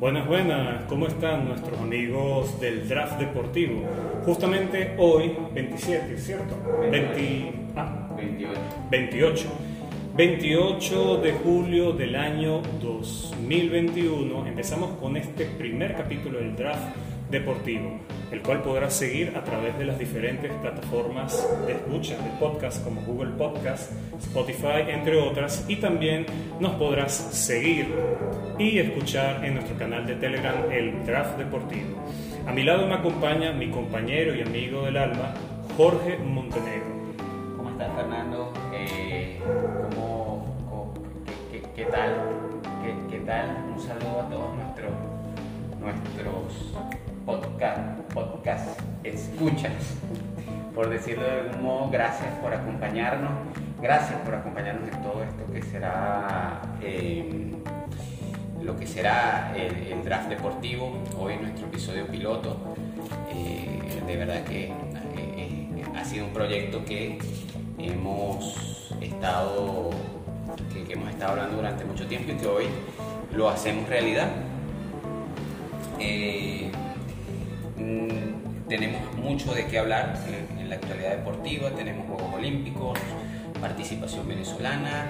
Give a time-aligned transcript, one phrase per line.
[0.00, 3.82] Buenas, buenas, ¿cómo están nuestros amigos del draft deportivo?
[4.24, 6.54] Justamente hoy, 27, ¿cierto?
[6.88, 8.60] 20, ah, 28.
[8.92, 9.48] 28.
[10.14, 16.94] 28 de julio del año 2021 empezamos con este primer capítulo del draft
[17.28, 17.98] deportivo,
[18.30, 23.00] el cual podrás seguir a través de las diferentes plataformas de escucha de podcast como
[23.02, 26.26] Google Podcast, Spotify, entre otras, y también
[26.60, 27.94] nos podrás seguir
[28.58, 32.02] y escuchar en nuestro canal de Telegram el Draft Deportivo.
[32.46, 35.34] A mi lado me acompaña mi compañero y amigo del alma,
[35.76, 36.98] Jorge Montenegro.
[37.56, 38.52] ¿Cómo estás, Fernando?
[38.74, 39.38] Eh,
[39.94, 40.94] ¿cómo,
[41.74, 42.14] qué, tal?
[42.82, 43.64] ¿Qué, qué tal?
[43.74, 44.92] Un saludo a todos nuestros,
[45.80, 49.98] nuestros podcast, podcast escuchas.
[50.74, 53.32] Por decirlo de algún modo, gracias por acompañarnos.
[53.82, 57.52] Gracias por acompañarnos en todo esto que será eh,
[58.62, 60.90] lo que será el, el draft deportivo.
[61.18, 62.56] Hoy nuestro episodio piloto.
[63.30, 64.72] Eh, de verdad que eh,
[65.16, 67.18] eh, ha sido un proyecto que
[67.78, 69.90] hemos estado
[70.72, 72.64] que, hemos estado hablando durante mucho tiempo y que hoy
[73.34, 74.30] lo hacemos realidad.
[78.68, 82.98] Tenemos mucho de qué hablar en, en la actualidad deportiva, tenemos Juegos Olímpicos,
[83.60, 85.06] participación venezolana,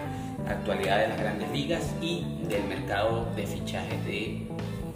[0.49, 4.47] actualidad de las grandes ligas y del mercado de fichajes de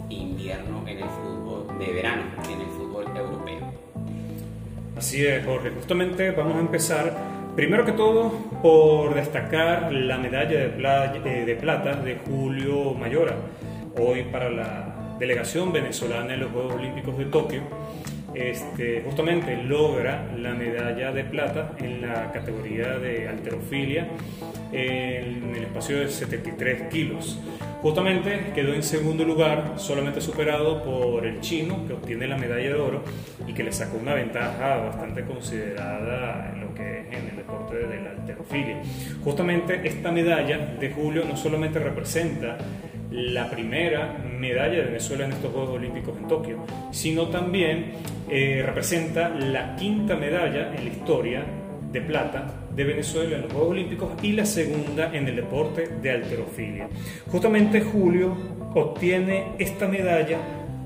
[0.09, 3.73] invierno en el fútbol, de verano en el fútbol europeo.
[4.97, 5.71] Así es, Jorge.
[5.71, 7.13] Justamente vamos a empezar,
[7.55, 13.35] primero que todo, por destacar la medalla de, eh, plata de Julio Mayora,
[13.99, 14.92] hoy para la
[15.23, 17.61] delegación venezolana en los Juegos Olímpicos de Tokio.
[18.33, 24.07] Este, justamente logra la medalla de plata en la categoría de alterofilia
[24.73, 27.39] en el espacio de 73 kilos.
[27.81, 32.75] Justamente quedó en segundo lugar, solamente superado por el chino, que obtiene la medalla de
[32.75, 33.03] oro
[33.47, 37.75] y que le sacó una ventaja bastante considerada en lo que es en el deporte
[37.75, 38.81] de la alterofilia.
[39.23, 42.57] Justamente esta medalla de Julio no solamente representa
[43.13, 47.91] la primera medalla de Venezuela en estos Juegos Olímpicos en Tokio, sino también
[48.29, 51.43] eh, representa la quinta medalla en la historia
[51.91, 56.11] de plata de Venezuela en los Juegos Olímpicos y la segunda en el deporte de
[56.11, 56.89] alterofilia.
[57.31, 58.35] Justamente Julio
[58.73, 60.39] obtiene esta medalla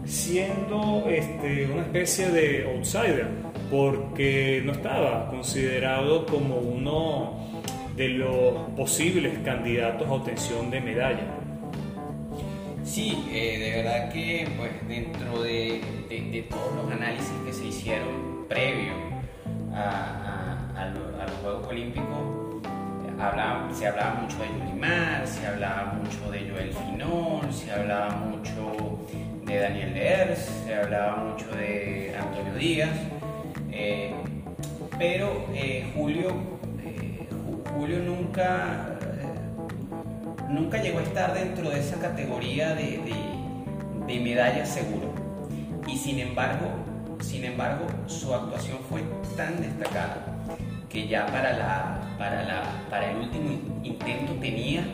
[0.03, 3.27] siendo este, una especie de outsider,
[3.71, 7.47] porque no estaba considerado como uno
[7.95, 11.36] de los posibles candidatos a obtención de medalla.
[12.87, 15.81] Sí, eh, de verdad que pues dentro de,
[16.49, 18.93] todos los análisis que se hicieron previo
[19.73, 22.61] a, a- a lo- a los Juegos Olímpicos,
[23.77, 28.99] se hablaba mucho de Yulimar, se hablaba mucho de Joel Finón, se hablaba mucho
[29.45, 32.97] de Daniel Leers, se hablaba mucho de Antonio Díaz,
[33.71, 34.13] eh,
[34.97, 36.29] pero eh, Julio,
[36.83, 38.96] eh, Ju- Julio nunca...
[40.49, 45.13] nunca llegó a estar dentro de esa categoría de, de, de medalla seguro.
[45.87, 46.67] Y sin embargo,
[47.19, 49.01] sin embargo, su actuación fue
[49.35, 50.25] tan destacada
[50.89, 54.85] que ya para, la, para, la, para el último in- intento tenía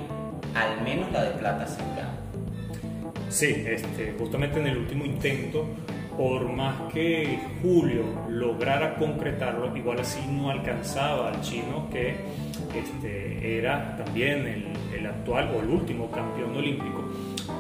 [0.56, 2.14] al menos la de plata asegurada.
[3.30, 5.66] Sí, este, justamente en el último intento,
[6.18, 12.16] por más que Julio lograra concretarlo, igual así no alcanzaba al chino que
[12.76, 14.66] este, era también el,
[14.98, 17.04] el actual o el último campeón olímpico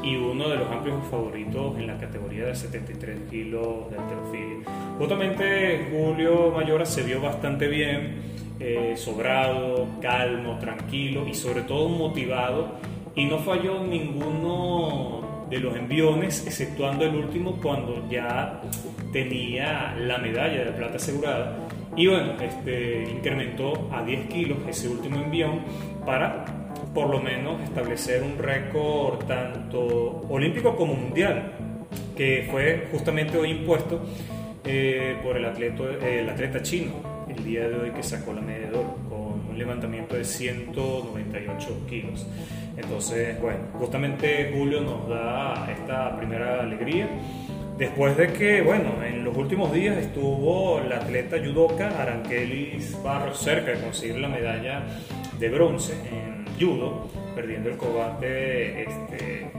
[0.01, 4.57] y uno de los amplios favoritos en la categoría de 73 kilos de alterofilia.
[4.97, 8.21] Justamente Julio Mayora se vio bastante bien,
[8.59, 12.77] eh, sobrado, calmo, tranquilo y sobre todo motivado
[13.15, 18.61] y no falló ninguno de los enviones, exceptuando el último cuando ya
[19.11, 21.57] tenía la medalla de plata asegurada.
[21.95, 25.61] Y bueno, este, incrementó a 10 kilos ese último envión
[26.05, 26.45] para
[26.93, 31.53] por lo menos establecer un récord tanto olímpico como mundial,
[32.15, 34.01] que fue justamente hoy impuesto
[34.63, 38.71] eh, por el atleta, el atleta chino el día de hoy que sacó la medalla
[38.71, 42.27] de oro con un levantamiento de 198 kilos.
[42.77, 47.07] Entonces, bueno, justamente Julio nos da esta primera alegría.
[47.77, 53.71] Después de que, bueno, en los últimos días estuvo la atleta judoka Arankelis Barros cerca
[53.71, 54.83] de conseguir la medalla
[55.39, 59.51] de bronce en judo, perdiendo el combate este,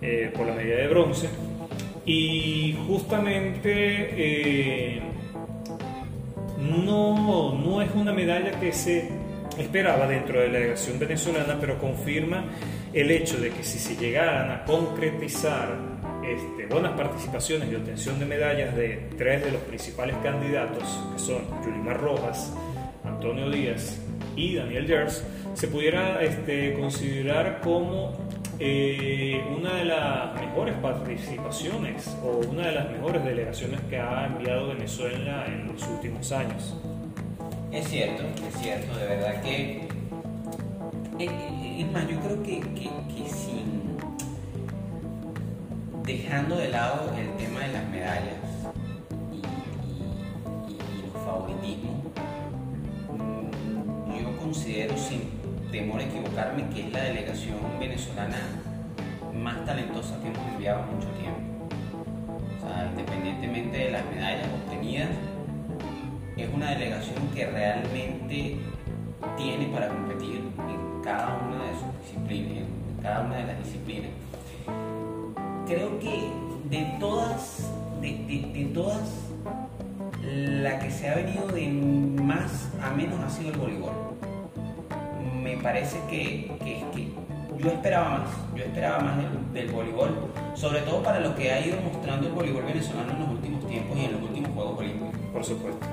[0.00, 1.28] eh, por la medalla de bronce.
[2.06, 5.02] Y justamente eh,
[6.58, 9.08] no, no es una medalla que se
[9.58, 12.44] esperaba dentro de la delegación venezolana, pero confirma
[12.94, 15.76] el hecho de que si se llegaran a concretizar
[16.24, 21.42] este, buenas participaciones y obtención de medallas de tres de los principales candidatos, que son
[21.64, 22.52] Yulimar Rojas,
[23.04, 23.98] Antonio Díaz
[24.36, 25.24] y Daniel Gers,
[25.54, 28.12] se pudiera este, considerar como
[28.58, 34.68] eh, una de las mejores participaciones o una de las mejores delegaciones que ha enviado
[34.68, 36.76] Venezuela en los últimos años.
[37.72, 39.88] Es cierto, es cierto, de verdad que...
[41.18, 43.81] Eh, eh, es más, yo creo que, que, sin...
[46.04, 48.34] Dejando de lado el tema de las medallas
[49.30, 49.36] y,
[50.72, 51.96] y los favoritismos,
[53.08, 55.30] mm, yo considero sin
[55.70, 58.38] temor a equivocarme, que es la delegación venezolana
[59.32, 61.68] más talentosa que hemos enviado mucho tiempo.
[62.58, 65.10] O sea, independientemente de las medallas obtenidas,
[66.36, 68.56] es una delegación que realmente
[69.36, 74.10] tiene para competir en cada una de sus disciplinas, en cada una de las disciplinas.
[75.72, 76.28] Creo que
[76.68, 77.70] de todas,
[78.02, 79.08] de todas,
[80.22, 83.92] la que se ha venido de más a menos ha sido el voleibol
[85.42, 86.50] me parece que,
[87.58, 89.16] yo esperaba más, yo esperaba más
[89.54, 90.10] del, voleibol,
[90.54, 93.98] sobre todo para lo que ha ido mostrando el voleibol venezolano en los últimos tiempos
[93.98, 95.20] y en los últimos Juegos Olímpicos.
[95.32, 95.86] Por supuesto.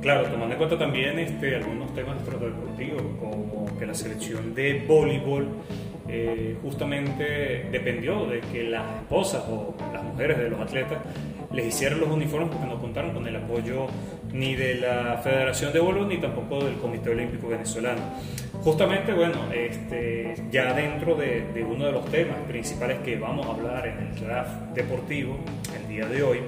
[0.00, 5.48] Claro, tomando en cuenta también este, algunos temas deportivos, como que la selección de voleibol
[6.12, 10.98] eh, justamente dependió de que las esposas o las mujeres de los atletas
[11.52, 13.86] les hicieran los uniformes porque no contaron con el apoyo
[14.32, 18.00] ni de la Federación de Voleibol ni tampoco del Comité Olímpico Venezolano.
[18.62, 23.50] Justamente, bueno, este, ya dentro de, de, uno de los temas principales que vamos a
[23.50, 25.38] hablar en el draft deportivo
[25.80, 26.40] el día de hoy,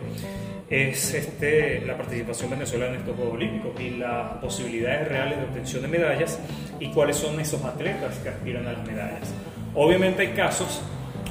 [0.73, 5.83] es este, la participación venezolana en estos Juegos Olímpicos y las posibilidades reales de obtención
[5.83, 6.41] de medallas
[6.81, 9.35] y cuáles son esos atletas que aspiran a las medallas.
[9.75, 10.81] Obviamente hay casos,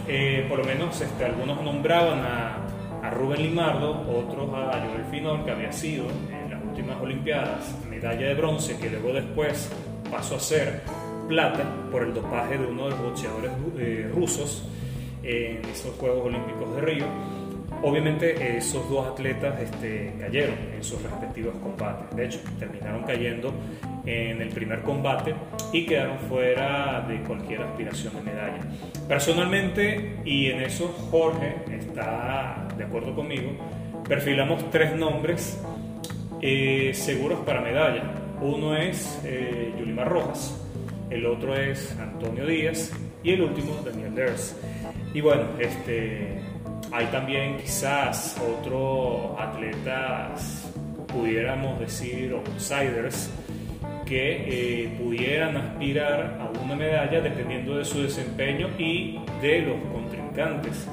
[0.08, 2.68] eh, por lo menos este, algunos nombraban a,
[3.02, 8.28] a, Rubén Limardo, otros a Joel Finor, que había sido en las últimas Olimpiadas medalla
[8.28, 9.72] de bronce, que luego después
[10.12, 10.82] pasó a ser
[11.28, 14.70] plata por el dopaje de uno de los boxeadores eh, rusos
[15.24, 17.41] en esos Juegos Olímpicos de Río.
[17.84, 22.16] Obviamente esos dos atletas este, cayeron en sus respectivos combates.
[22.16, 23.54] De hecho, terminaron cayendo
[24.06, 25.34] en el primer combate
[25.74, 28.60] y quedaron fuera de cualquier aspiración de medalla.
[29.08, 33.52] Personalmente, y en eso Jorge está de acuerdo conmigo,
[34.08, 35.60] perfilamos tres nombres
[36.42, 38.04] eh, seguros para medalla.
[38.42, 40.60] Uno es eh, Yulimar Rojas,
[41.10, 42.92] el otro es Antonio Díaz
[43.24, 44.56] y el último Daniel Ders.
[45.14, 46.40] Y bueno, este,
[46.92, 50.70] hay también quizás otros atletas,
[51.08, 53.30] pudiéramos decir, outsiders,
[54.06, 60.88] que eh, pudieran aspirar a una medalla dependiendo de su desempeño y de los contrincantes.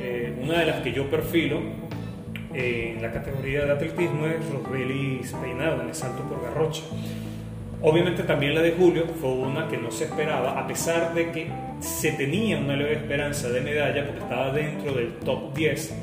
[0.00, 1.60] Eh, una de las que yo perfilo
[2.52, 6.82] eh, en la categoría de atletismo es Rosbelis Peinado en el salto por garrocha.
[7.88, 11.48] Obviamente también la de Julio fue una que no se esperaba, a pesar de que
[11.78, 15.94] se tenía una leve esperanza de medalla porque estaba dentro del top 10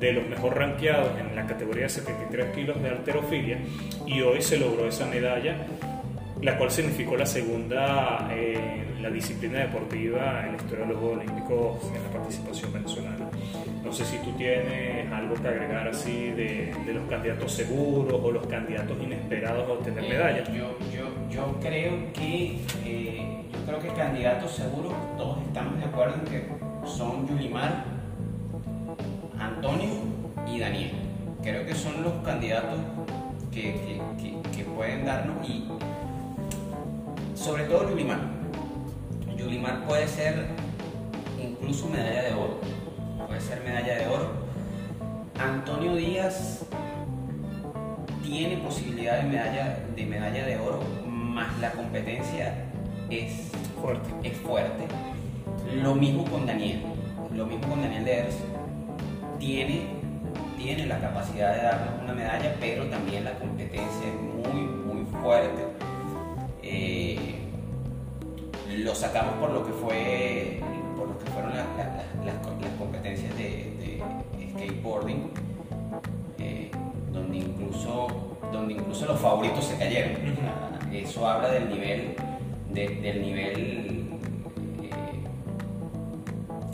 [0.00, 3.58] de los mejor rankeados en la categoría de 73 kilos de alterofilia
[4.06, 5.54] y hoy se logró esa medalla,
[6.42, 11.18] la cual significó la segunda eh, la disciplina deportiva en la historia de los Juegos
[11.18, 13.29] Olímpicos en la participación venezolana.
[13.84, 18.30] No sé si tú tienes algo que agregar así de, de los candidatos seguros o
[18.30, 20.48] los candidatos inesperados a obtener eh, medallas.
[20.48, 26.16] Yo, yo, yo, creo que eh, yo creo que candidatos seguros todos estamos de acuerdo
[26.16, 26.48] en que
[26.84, 27.84] son Yulimar,
[29.38, 29.90] Antonio
[30.46, 30.92] y Daniel.
[31.42, 32.78] Creo que son los candidatos
[33.50, 35.66] que, que, que, que pueden darnos y
[37.34, 38.20] sobre todo Yulimar.
[39.38, 40.48] Yulimar puede ser
[41.42, 42.79] incluso medalla de oro
[43.30, 44.28] puede ser medalla de oro.
[45.38, 46.64] Antonio Díaz
[48.24, 52.66] tiene posibilidad de medalla, de medalla de oro, más la competencia
[53.08, 54.10] es fuerte.
[54.24, 54.84] es fuerte.
[55.80, 56.82] Lo mismo con Daniel,
[57.32, 58.34] lo mismo con Daniel Ders.
[59.38, 59.82] Tiene,
[60.58, 65.66] tiene la capacidad de darnos una medalla, pero también la competencia es muy, muy fuerte.
[66.64, 67.36] Eh,
[68.76, 70.60] lo sacamos por lo que fue
[71.40, 71.56] fueron
[72.24, 74.02] las, competencias de,
[74.50, 75.30] skateboarding,
[76.38, 76.70] eh,
[77.12, 80.12] donde, incluso, donde incluso los favoritos se cayeron.
[80.92, 82.16] Eso habla del nivel,
[82.72, 84.10] del nivel
[84.82, 85.20] eh,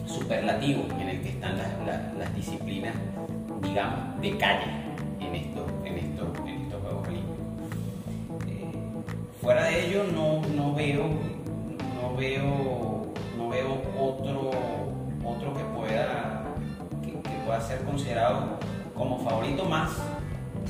[0.06, 2.94] superlativo en el que están las, disciplinas,
[3.62, 4.70] digamos, de calle
[5.20, 7.36] en estos, en estos, en estos Juegos Olímpicos.
[8.48, 8.72] Eh,
[9.40, 11.04] fuera de ello, no, no veo,
[12.02, 13.06] no veo
[13.36, 13.82] no veo
[17.46, 18.58] pueda ser considerado
[18.94, 19.92] como favorito más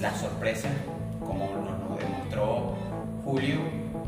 [0.01, 0.73] las sorpresas,
[1.21, 2.75] como nos, demostró
[3.25, 3.57] Julio,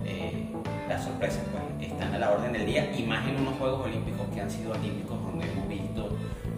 [0.05, 0.53] eh,
[0.87, 4.27] las sorpresas pues, están a la orden del día y más en unos Juegos Olímpicos
[4.35, 6.11] que han sido atípicos donde hemos visto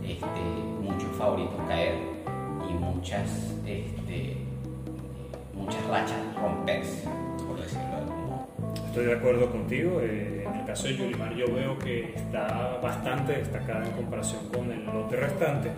[0.02, 0.40] este,
[0.82, 1.94] muchos favoritos caer
[2.68, 3.30] y muchas,
[3.64, 4.36] este,
[5.54, 7.04] muchas rachas romperse,
[8.90, 10.00] Estoy de acuerdo contigo.
[10.00, 14.72] Eh, en el caso de Yulimar yo veo que está bastante destacada en comparación con
[14.72, 15.70] el lote restante.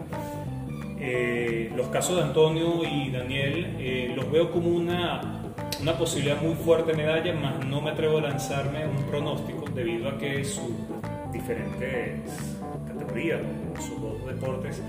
[0.98, 5.42] Eh, los casos de Antonio y Daniel eh, los veo como una,
[5.82, 10.08] una posibilidad muy fuerte de medalla, más no me atrevo a lanzarme un pronóstico debido
[10.08, 10.72] a que sus
[11.34, 12.18] diferentes
[12.88, 13.42] categorías,
[13.78, 14.82] sus dos deportes,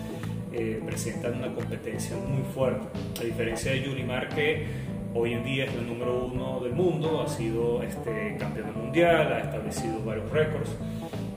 [0.85, 2.87] presentan una competencia muy fuerte.
[3.19, 7.29] A diferencia de Yulimar que hoy en día es el número uno del mundo, ha
[7.29, 10.75] sido este, campeón mundial, ha establecido varios récords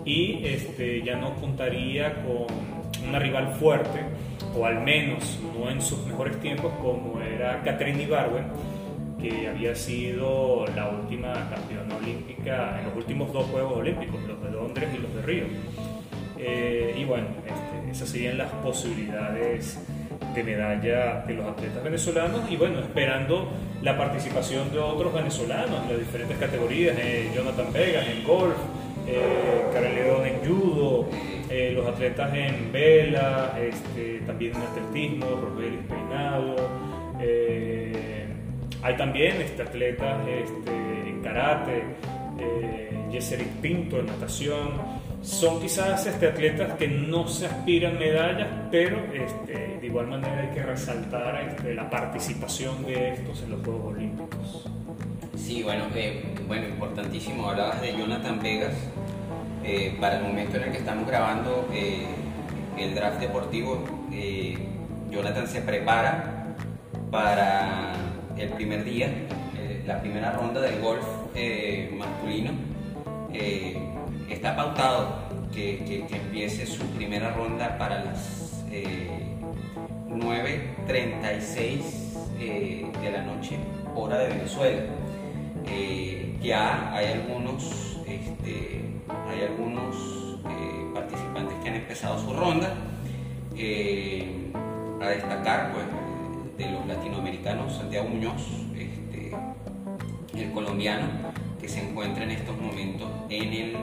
[0.04, 2.46] y este, ya no contaría con
[3.08, 4.00] una rival fuerte,
[4.56, 8.46] o al menos no en sus mejores tiempos, como era Catherine Ibarwen,
[9.20, 14.50] que había sido la última campeona olímpica en los últimos dos Juegos Olímpicos, los de
[14.50, 15.44] Londres y los de Río.
[16.38, 19.80] Eh, y bueno, este, esas serían las posibilidades
[20.36, 23.48] de medalla de los atletas venezolanos y bueno, esperando
[23.82, 28.56] la participación de otros venezolanos en las diferentes categorías, eh, Jonathan Vegas en golf,
[29.06, 29.62] eh,
[30.24, 31.08] en judo,
[31.48, 36.56] eh, los atletas en vela, este, también en atletismo, Rogelio Peinado,
[37.20, 38.26] eh,
[38.82, 40.70] hay también este, atletas este,
[41.08, 41.82] en karate,
[42.38, 42.82] eh,
[43.62, 44.72] Pinto en natación,
[45.26, 50.54] son quizás este, atletas que no se aspiran medallas, pero este, de igual manera hay
[50.54, 54.68] que resaltar este, la participación de estos en los Juegos Olímpicos.
[55.36, 57.48] Sí, bueno, eh, bueno importantísimo.
[57.48, 58.74] Hablabas de Jonathan Vegas.
[59.64, 62.06] Eh, para el momento en el que estamos grabando eh,
[62.78, 63.84] el draft deportivo,
[65.10, 66.54] Jonathan se prepara
[67.10, 67.94] para
[68.38, 69.08] el primer día,
[69.86, 71.04] la primera ronda del golf
[71.98, 72.52] masculino
[74.28, 78.46] está pautado que, empiece su primera ronda para las
[80.08, 82.06] 9.36
[82.38, 83.58] eh, de la noche,
[83.94, 84.82] hora de Venezuela.
[85.66, 92.74] Eh, ya hay algunos, este, hay algunos eh, participantes que han empezado su ronda.
[95.00, 95.84] a destacar, pues,
[96.58, 98.42] de los latinoamericanos, Santiago Muñoz,
[98.76, 99.32] este,
[100.34, 101.06] el colombiano,
[101.60, 103.76] que se encuentra en estos momentos en el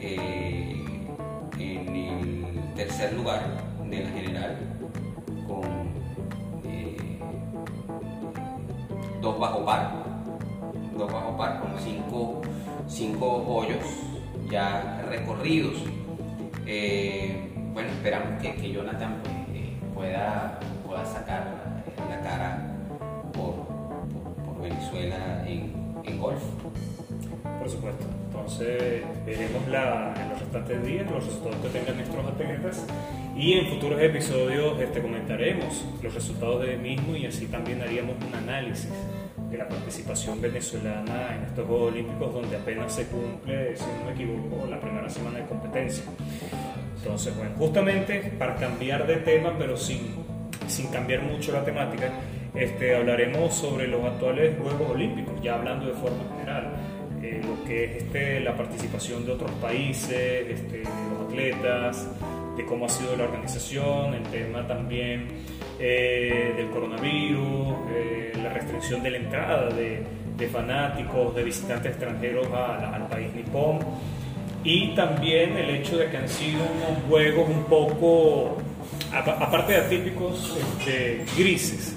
[0.00, 0.74] eh,
[1.58, 3.42] en el tercer lugar
[3.88, 4.56] de la general
[5.46, 5.62] con
[6.64, 6.96] eh,
[9.22, 9.92] dos bajo par,
[10.96, 12.42] dos bajo par con cinco,
[12.86, 13.84] cinco hoyos
[14.50, 15.82] ya recorridos.
[16.66, 19.34] Eh, bueno, esperamos que, Jonathan pues,
[19.94, 22.74] pueda, pueda sacar la cara
[23.32, 23.66] por,
[24.44, 25.72] por, Venezuela en,
[26.04, 26.42] en golf.
[27.58, 28.25] Por supuesto.
[28.46, 32.86] Entonces veremos la, en los restantes días los resultados que tengan nuestros atletas
[33.36, 38.32] y en futuros episodios este, comentaremos los resultados del mismo y así también haríamos un
[38.32, 38.92] análisis
[39.50, 44.12] de la participación venezolana en estos Juegos Olímpicos donde apenas se cumple, si no me
[44.12, 46.04] equivoco, la primera semana de competencia.
[46.98, 50.14] Entonces, bueno, justamente para cambiar de tema, pero sin,
[50.68, 52.12] sin cambiar mucho la temática,
[52.54, 56.85] este, hablaremos sobre los actuales Juegos Olímpicos, ya hablando de forma general
[57.22, 62.08] eh, lo que es este, la participación de otros países, este, de los atletas,
[62.56, 65.28] de cómo ha sido la organización, el tema también
[65.78, 70.02] eh, del coronavirus, eh, la restricción de la entrada de,
[70.36, 73.78] de fanáticos, de visitantes extranjeros al país nipón.
[74.64, 78.56] Y también el hecho de que han sido unos juegos un poco,
[79.12, 81.96] aparte de atípicos, este, grises,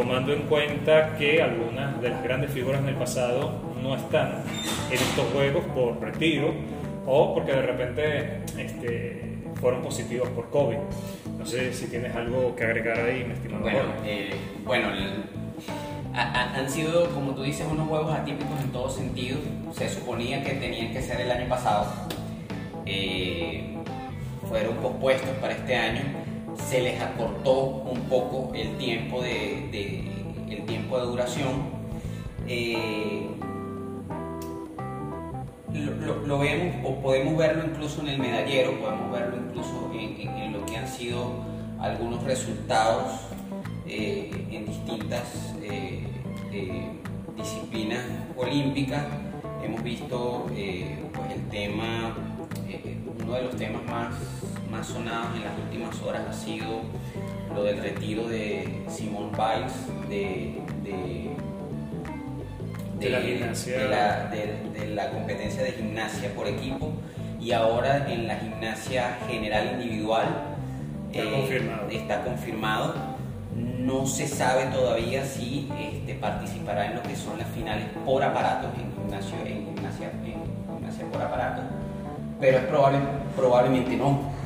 [0.00, 3.52] tomando en cuenta que algunas de las grandes figuras del pasado
[3.82, 4.42] no están
[4.88, 6.54] en estos juegos por retiro
[7.06, 10.78] o porque de repente este, fueron positivos por COVID.
[11.38, 13.62] No sé si tienes algo que agregar ahí, mi estimado.
[13.62, 14.30] Bueno, eh,
[14.64, 14.88] bueno
[16.14, 19.38] han sido, como tú dices, unos juegos atípicos en todo sentido.
[19.76, 21.86] Se suponía que tenían que ser el año pasado.
[22.86, 23.76] Eh,
[24.48, 26.19] fueron pospuestos para este año.
[26.68, 29.70] Se les acortó un poco el tiempo de,
[30.48, 31.80] el tiempo de duración.
[32.46, 33.28] Eh,
[36.26, 40.76] lo, vemos o podemos verlo incluso en el medallero, podemos verlo incluso en, lo que
[40.76, 41.44] han sido
[41.80, 43.12] algunos resultados
[43.86, 46.06] eh, en distintas eh,
[46.52, 46.90] eh,
[47.36, 48.04] disciplinas
[48.36, 49.04] olímpicas.
[49.64, 52.16] Hemos visto pues el tema,
[53.22, 54.14] uno de los temas más,
[54.70, 56.82] más sonados en las últimas horas ha sido
[57.54, 60.62] lo del retiro de Simone Biles de,
[62.98, 64.28] de, la gimnasia.
[64.28, 66.92] de la competencia de gimnasia por equipo
[67.40, 70.28] y ahora en la gimnasia general individual
[71.10, 71.88] está, eh, confirmado.
[71.90, 72.94] está confirmado.
[73.56, 78.70] No se sabe todavía si este, participará en lo que son las finales por aparatos
[78.78, 81.64] en gimnasio, en gimnasia, en gimnasia por aparatos,
[82.38, 82.98] pero es probable,
[83.36, 84.39] probablemente no.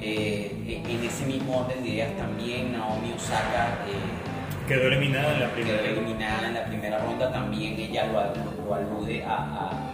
[0.00, 5.50] Eh, en ese mismo orden de ideas también Naomi Osaka eh, quedó eliminada en la
[5.50, 9.92] primera quedó eliminada en la primera ronda también ella lo, alude a,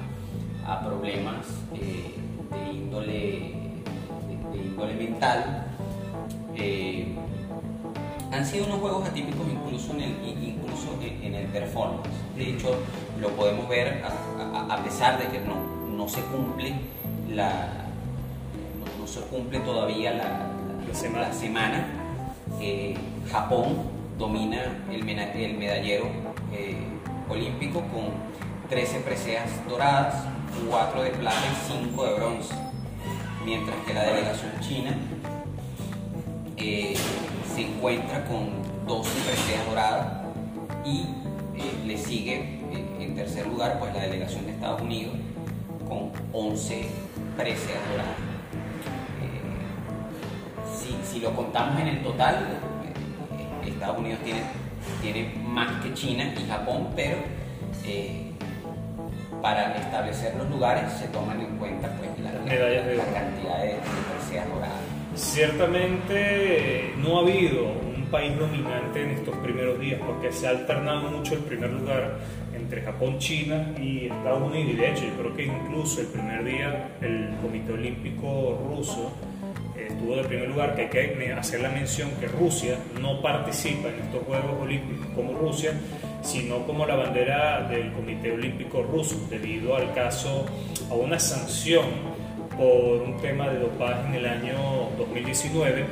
[0.66, 2.20] a, problemas de
[2.72, 3.52] índole,
[4.52, 5.66] de, índole mental.
[6.56, 7.14] Eh,
[8.32, 12.08] han sido unos juegos atípicos incluso en el, incluso en el performance.
[12.36, 12.76] De hecho,
[13.20, 15.56] lo podemos ver a, pesar de que no,
[15.88, 16.74] no se cumple
[17.28, 17.79] la
[19.10, 20.46] se cumple todavía la,
[20.86, 21.86] la semana.
[22.60, 22.96] Eh,
[23.30, 23.76] Japón
[24.18, 26.06] domina el, medallero
[26.52, 26.76] eh,
[27.28, 28.10] olímpico con
[28.68, 30.14] 13 preseas doradas,
[30.68, 32.54] 4 de plata y 5 de bronce,
[33.44, 34.96] mientras que la delegación china
[36.56, 36.94] eh,
[37.52, 38.50] se encuentra con
[38.86, 40.06] 12 preseas doradas
[40.84, 41.06] y
[41.86, 42.60] le sigue
[43.00, 45.14] en tercer lugar pues la delegación de Estados Unidos
[45.88, 46.86] con 11
[47.36, 48.29] preseas doradas.
[50.90, 52.46] Si, si, lo contamos en el total,
[53.64, 54.42] Estados Unidos tiene,
[55.00, 57.16] tiene más que China y Japón, pero
[59.40, 64.76] para establecer los lugares se toman en cuenta pues, la, cantidad de, de doradas.
[65.14, 71.10] Ciertamente no ha habido un país dominante en estos primeros días porque se ha alternado
[71.10, 72.18] mucho el primer lugar
[72.54, 76.44] entre Japón, China y Estados Unidos y de hecho yo creo que incluso el primer
[76.44, 79.12] día el Comité Olímpico Ruso
[80.00, 83.96] estuvo de primer lugar, que hay que hacer la mención que Rusia no participa en
[83.96, 85.74] estos Juegos Olímpicos como Rusia,
[86.22, 90.46] sino como la bandera del Comité Olímpico Ruso, debido al caso,
[90.90, 91.84] a una sanción
[92.56, 95.84] por un tema de dopaje en el año 2019,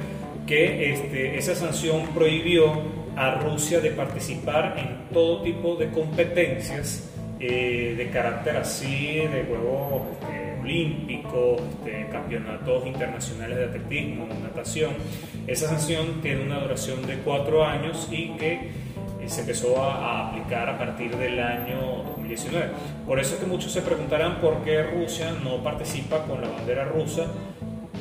[0.46, 2.80] que este, esa sanción prohibió
[3.14, 10.02] a Rusia de participar en todo tipo de competencias eh, de carácter así, de juegos
[10.12, 10.37] este,
[10.68, 14.92] olímpicos, este, campeonatos internacionales de atletismo, natación.
[15.46, 18.70] Esa sanción tiene una duración de cuatro años y que
[19.26, 22.66] se empezó a, aplicar a partir del año 2019.
[23.06, 26.84] Por eso es que muchos se preguntarán por qué Rusia no participa con la bandera
[26.84, 27.26] rusa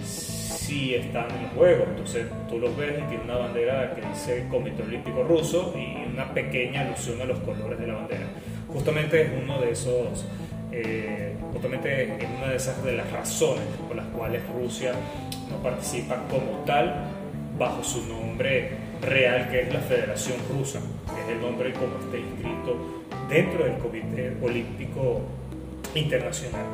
[0.03, 1.86] si están en el juego.
[1.89, 6.34] Entonces tú los ves y tiene una bandera que dice Comité Olímpico Ruso y una
[6.34, 8.27] pequeña alusión a los colores de la bandera.
[8.67, 10.25] Justamente es uno de esos,
[10.71, 14.93] eh, justamente es una de esas de las razones por las cuales Rusia
[15.49, 17.06] no participa como tal
[17.58, 20.80] bajo su nombre real que es la Federación Rusa,
[21.13, 25.21] que es el nombre como está inscrito dentro del Comité Olímpico
[25.93, 26.65] Internacional.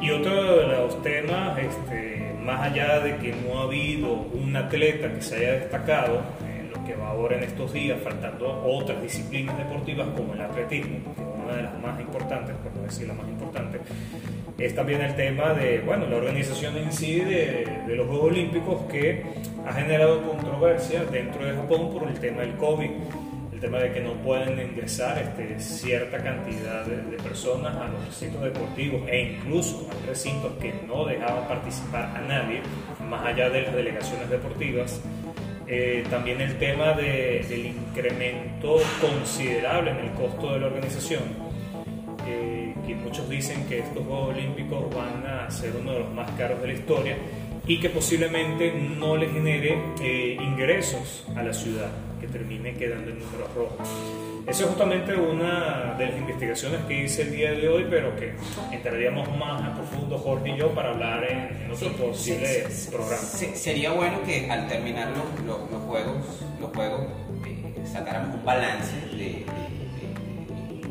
[0.00, 5.12] Y otro de los temas, este, más allá de que no ha habido un atleta
[5.12, 9.58] que se haya destacado en lo que va ahora en estos días, faltando otras disciplinas
[9.58, 13.28] deportivas como el atletismo, que es una de las más importantes, por decir la más
[13.28, 13.78] importante,
[14.58, 18.82] es también el tema de bueno, la organización en sí de, de, los Juegos Olímpicos
[18.90, 19.24] que
[19.66, 22.90] ha generado controversia dentro de Japón por el tema del COVID,
[23.52, 28.42] el tema de que no pueden ingresar este, cierta cantidad de, personas a los recintos
[28.42, 32.60] deportivos e incluso a recintos que no dejaban participar a nadie,
[33.08, 35.00] más allá de las delegaciones deportivas.
[35.66, 41.47] Eh, también el tema de, del incremento considerable en el costo de la organización
[43.02, 46.66] muchos dicen que estos Juegos Olímpicos van a ser uno de los más caros de
[46.68, 47.16] la historia
[47.66, 53.18] y que posiblemente no le genere eh, ingresos a la ciudad, que termine quedando en
[53.18, 53.88] números rojos.
[54.46, 58.32] Esa es justamente una de las investigaciones que hice el día de hoy, pero que
[58.72, 63.22] entraríamos más a profundo Jorge y yo para hablar en, otro posible programa.
[63.22, 66.16] sería bueno que al terminar los, los, juegos,
[66.58, 67.02] los juegos
[67.46, 69.44] eh, sacáramos un balance de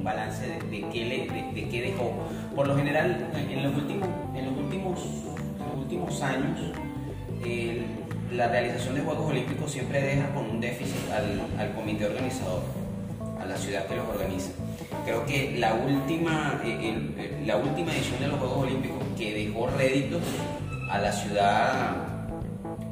[0.08, 2.14] balance de, qué, le, de, qué dejó.
[2.56, 5.00] Por lo general, en los últimos, en los últimos,
[5.78, 6.72] últimos años,
[8.32, 12.62] la realización de Juegos Olímpicos siempre deja con un déficit al, al, comité organizador,
[13.40, 14.52] a la ciudad que los organiza.
[15.06, 20.22] Creo que la última, eh, la última edición de los Juegos Olímpicos que dejó réditos
[20.90, 21.96] a la ciudad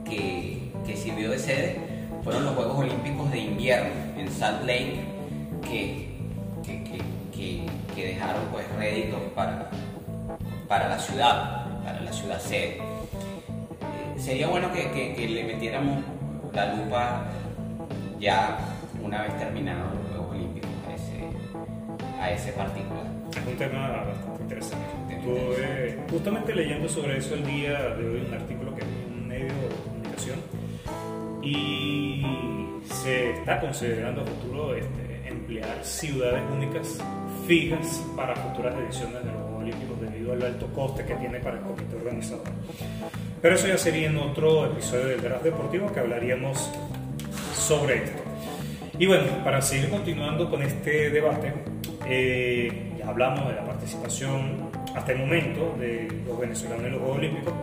[0.04, 1.78] que, que sirvió de sede
[2.24, 5.00] fueron los Juegos Olímpicos de invierno en Salt Lake,
[5.70, 6.15] que
[7.96, 9.70] que, dejaron pues réditos para,
[10.68, 12.78] para la ciudad, para la ciudad sede.
[12.78, 16.04] Eh, sería bueno que, que, que, le metiéramos
[16.54, 17.24] la lupa
[18.20, 18.58] ya
[19.02, 23.06] una vez terminados los Juegos Olímpicos a ese, a ese particular.
[23.32, 24.86] Es un tema bastante interesante.
[25.10, 29.46] Estuve justamente leyendo sobre eso el día de hoy un artículo que es un medio
[29.46, 30.40] de comunicación
[31.42, 32.24] y
[32.86, 36.98] se está considerando a futuro este, emplear ciudades únicas
[37.48, 41.58] fijas para futuras ediciones de los Juegos Olímpicos debido al alto coste que tiene para
[41.58, 42.48] el comité organizador.
[43.42, 46.70] Pero eso ya sería en otro episodio del Draft Deportivo que hablaríamos
[47.54, 48.24] sobre esto.
[48.98, 51.54] Y bueno, para seguir continuando con este debate,
[52.08, 57.18] eh, ya hablamos de la participación hasta el momento de los venezolanos en los Juegos
[57.18, 57.54] Olímpicos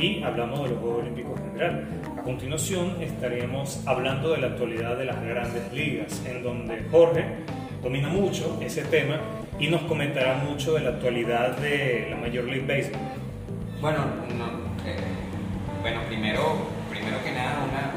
[0.00, 1.88] y hablamos de los Juegos Olímpicos en general.
[2.18, 7.24] A continuación estaríamos hablando de la actualidad de las grandes ligas, en donde Jorge
[7.82, 9.20] domina mucho ese tema
[9.58, 13.00] y nos comentará mucho de la actualidad de la Major League Baseball.
[13.80, 13.98] Bueno,
[14.86, 14.96] eh,
[15.82, 16.56] bueno primero,
[16.88, 17.92] primero que nada, una,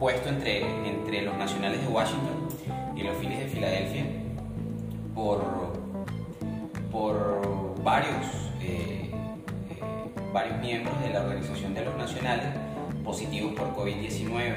[0.00, 2.48] pospuesto entre, entre los nacionales de Washington
[2.96, 4.04] y los Phillies de Filadelfia
[5.14, 5.44] por,
[6.90, 8.24] por varios,
[8.62, 9.80] eh, eh,
[10.32, 12.46] varios miembros de la Organización de los Nacionales
[13.04, 14.54] positivos por COVID-19.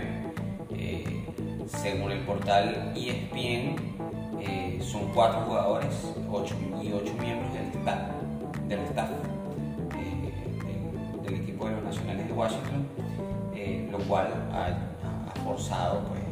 [0.77, 1.25] Eh,
[1.67, 3.75] según el portal ESPN,
[4.82, 7.99] son cuatro jugadores y ocho miembros del staff,
[8.69, 9.10] del, staff
[9.89, 12.88] del, del, equipo de los Nacionales de Washington,
[13.91, 14.92] lo cual ha
[15.43, 16.23] forzado pues,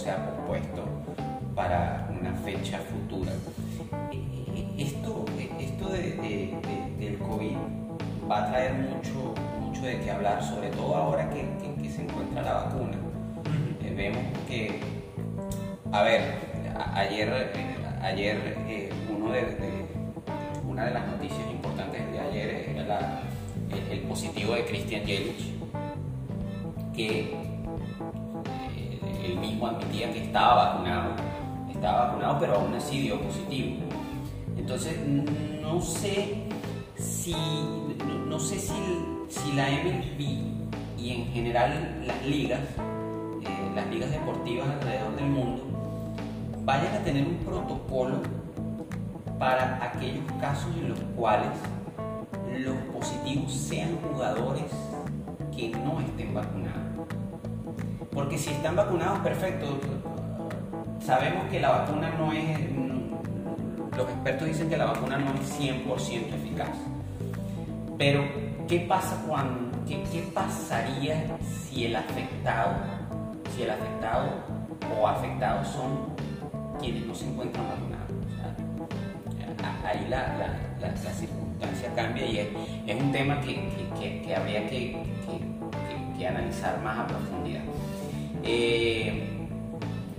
[0.00, 0.84] sea pospuesto
[1.54, 3.32] para una fecha futura.
[4.78, 5.26] Esto,
[5.58, 6.56] esto de,
[6.98, 7.56] del COVID
[8.30, 11.44] va a traer mucho, mucho de qué hablar, sobre todo ahora que,
[11.82, 12.96] que, se encuentra la vacuna.
[13.84, 14.80] Eh, vemos que,
[15.92, 16.22] a ver,
[16.94, 17.52] ayer,
[18.00, 19.86] ayer eh, uno de,
[20.66, 23.22] una de las noticias importantes de ayer era
[23.70, 25.59] el, el, positivo de Christian Yelich,
[27.00, 27.34] que
[29.24, 31.12] él mismo admitía que estaba vacunado,
[31.70, 33.76] estaba vacunado, pero aún así dio positivo.
[34.56, 34.98] Entonces,
[35.62, 36.46] no sé
[36.98, 37.34] si,
[38.28, 38.74] no, sé si,
[39.28, 40.20] si, la MLB
[40.98, 45.62] y en general las ligas, eh, las ligas deportivas alrededor del mundo,
[46.64, 48.20] vayan a tener un protocolo
[49.38, 51.50] para aquellos casos en los cuales
[52.58, 54.70] los positivos sean jugadores
[55.56, 56.79] que no estén vacunados.
[58.12, 59.78] Porque si están vacunados, perfecto.
[61.04, 62.58] Sabemos que la vacuna no es...
[63.96, 66.70] Los expertos dicen que la vacuna no es 100% eficaz.
[67.98, 68.24] Pero,
[68.68, 69.70] ¿qué pasa cuando...
[69.86, 71.36] Qué, pasaría
[71.68, 72.74] si el afectado,
[73.56, 74.28] si el afectado
[74.96, 76.14] o afectados son
[76.78, 78.10] quienes no se encuentran vacunados?
[79.84, 83.68] ahí la, la, circunstancia cambia y es, un tema que,
[84.24, 84.96] que habría que,
[86.26, 87.62] analizar más a profundidad.
[88.42, 89.28] Eh,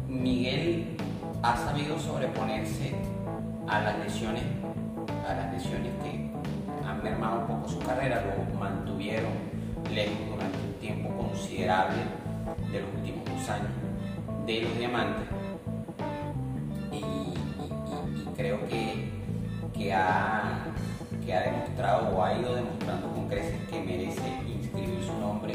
[0.09, 0.97] Miguel
[1.41, 2.91] ha sabido sobreponerse
[3.65, 4.43] a las lesiones,
[5.25, 6.29] a las lesiones que
[6.85, 9.50] han mermado un poco su carrera, lo mantuvieron
[9.89, 11.97] lejos durante tiempo considerable
[12.71, 13.71] de los últimos dos años
[14.45, 15.27] de los diamantes
[16.91, 17.33] y,
[18.35, 19.09] creo que,
[19.73, 20.65] que, ha,
[21.25, 25.53] que ha demostrado o ha ido demostrando con creces que merece inscribir su nombre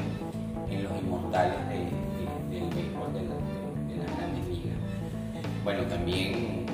[0.71, 4.79] en los inmortales del béisbol de, la, las grandes ligas.
[5.65, 6.67] Bueno, también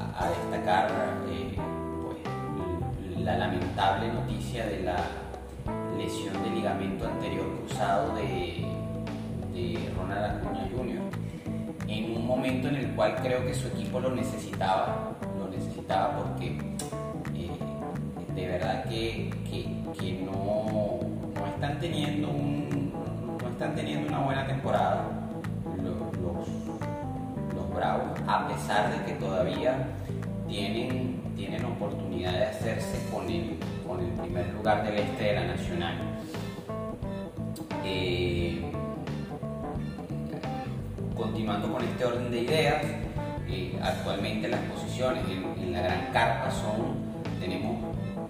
[0.00, 0.90] a, destacar
[1.28, 1.56] eh,
[2.02, 5.27] pues, la lamentable noticia de la
[5.98, 8.64] lesión de ligamento anterior cruzado de,
[9.96, 11.02] Ronald Acuña Jr.
[11.88, 16.56] En un momento en el cual creo que su equipo lo necesitaba, lo necesitaba porque
[17.34, 17.50] eh,
[18.34, 19.30] de verdad que,
[20.24, 21.00] no,
[21.34, 22.92] no, es están teniendo, un,
[23.42, 25.04] no están teniendo una buena temporada
[25.82, 26.48] los, los,
[27.74, 29.86] Bravos, a pesar de que todavía
[30.48, 33.56] tienen, tienen oportunidad de hacerse con el,
[33.88, 35.94] con el primer lugar del este de la Nacional.
[37.84, 38.70] Eh,
[41.16, 42.82] continuando con este orden de ideas,
[43.48, 46.98] eh, actualmente las posiciones en, la gran carpa son,
[47.40, 47.76] tenemos,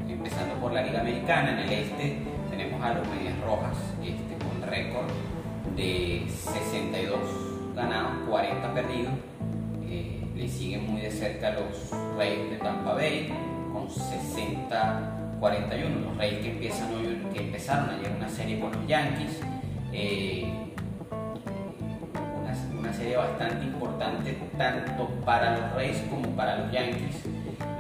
[0.09, 2.19] empezando por la Liga Americana, en el este
[2.51, 5.07] tenemos a los Medias Rojas este, con récord
[5.77, 7.19] de 62
[7.75, 9.13] ganados, 40 perdidos.
[9.89, 13.33] Eh, le siguen muy de cerca los Reyes de Tampa Bay
[13.73, 16.89] con 60 41, los Reyes que, empiezan
[17.33, 19.41] que empezaron ayer una serie con los Yankees.
[19.93, 20.53] Eh,
[22.79, 27.25] una, serie bastante importante tanto para los Reyes como para los Yankees.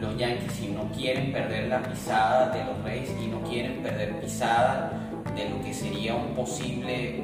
[0.00, 4.20] Los Yankees si no quieren perder la pisada de los Reyes y no quieren perder
[4.20, 4.92] pisada
[5.34, 7.22] de lo que sería un posible,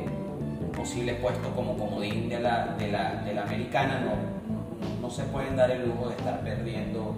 [0.76, 5.56] posible puesto como comodín de la, de la, de la americana, no, no, se pueden
[5.56, 7.14] dar el lujo de estar perdiendo,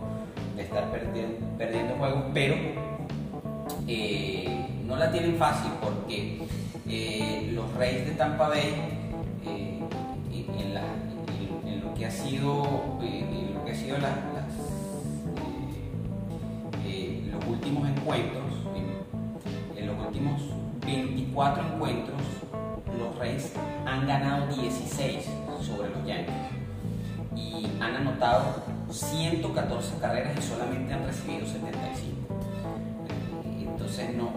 [0.59, 2.55] estar perdiendo, juegos, pero
[3.87, 6.42] eh, no la tienen fácil porque
[6.88, 8.75] eh, los Reyes de Tampa Bay
[9.45, 9.81] eh,
[10.33, 14.12] en, lo que ha sido, lo que ha sido las,
[17.33, 18.45] los últimos encuentros,
[19.77, 20.42] en los últimos
[20.85, 22.21] 24 encuentros,
[22.99, 23.53] los Reyes
[23.85, 25.25] han ganado 16
[25.61, 26.35] sobre los Yankees.
[27.35, 32.16] Y han anotado 114 carreras y solamente han recibido 75.
[33.61, 34.33] Entonces no,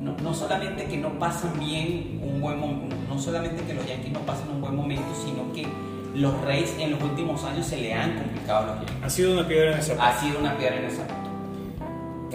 [0.00, 4.12] no, no, solamente que no pasan bien un buen momento, no solamente que los Yankees
[4.12, 5.66] no pasan un buen momento, sino que
[6.14, 9.04] los Reyes en los últimos años se le han complicado a los Yankees.
[9.04, 11.06] Ha sido una piedra en esa Ha sido una piedra en esa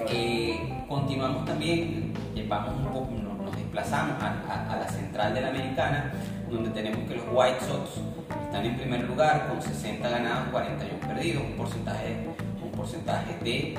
[0.09, 2.13] eh, continuamos también,
[2.47, 3.11] vamos un poco,
[3.43, 6.11] nos, desplazamos a, la central de la americana,
[6.49, 8.01] donde tenemos que los White Sox
[8.45, 12.15] están en primer lugar con 60 ganados, 41 perdidos, un porcentaje,
[12.63, 13.77] un porcentaje de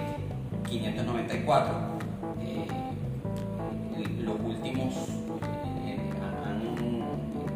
[0.69, 1.99] 594
[4.29, 4.95] los últimos,
[5.85, 5.97] eh,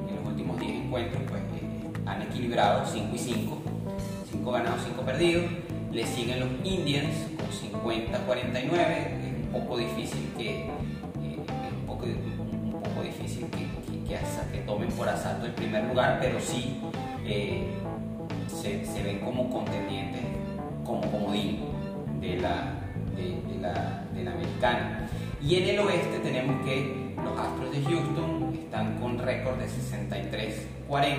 [0.08, 3.62] en los últimos 10 encuentros pues, eh, han equilibrado 5 y 5,
[4.30, 5.44] 5 ganados, 5 perdidos.
[5.92, 10.70] Le siguen los Indians con 50-49, es un poco difícil que,
[14.72, 16.80] tomen por asalto el primer lugar, pero sí
[18.48, 20.22] se, se, ven como contendientes,
[20.82, 21.60] como comodín
[22.20, 22.80] de la,
[23.14, 25.08] de, la, de la americana.
[25.42, 31.16] Y en el oeste tenemos que los Astros de Houston están con récord de 63-40,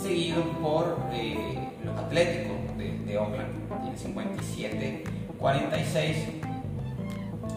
[0.00, 3.50] seguidos por eh, los Atléticos de, Oakland,
[3.82, 3.98] tienen
[5.40, 6.14] 57-46,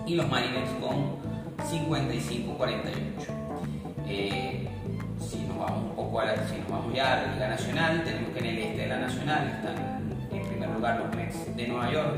[0.08, 1.22] y los Mariners con
[1.70, 3.42] 55-48.
[4.08, 4.71] Eh, si nos
[5.62, 8.46] vamos un poco a la, si nos vamos ya a la Nacional, tenemos que en
[8.46, 9.76] el este de la Nacional están
[10.32, 12.16] en primer lugar los Mets de Nueva York,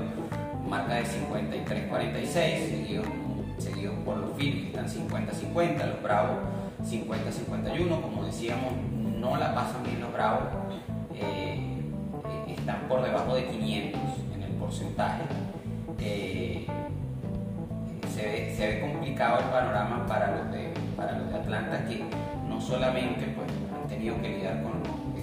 [0.68, 3.06] marca de 53-46, seguidos
[3.58, 6.38] seguidos por los Phillies, están 50-50, los Bravos
[6.84, 10.44] 50-51, como decíamos, no la pasan bien los Bravos,
[11.14, 11.60] eh,
[12.48, 14.02] están por debajo de 500
[14.36, 15.24] en el porcentaje.
[16.00, 16.68] Eh,
[18.14, 22.04] se, ve, complicado el panorama para los de, para los de Atlanta que
[22.64, 24.72] solamente pues, han tenido que lidiar con,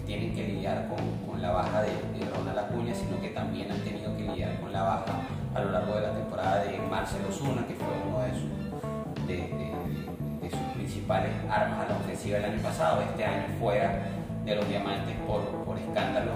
[0.07, 4.15] tienen que lidiar con, la baja de, de Ronald Acuña, sino que también han tenido
[4.15, 5.23] que lidiar con la baja
[5.55, 10.51] a lo largo de la temporada de Marcelo Zuna, que fue uno de sus, de,
[10.51, 14.03] sus principales armas a la ofensiva el año pasado, este año fuera
[14.45, 16.33] de los diamantes por, por escándalo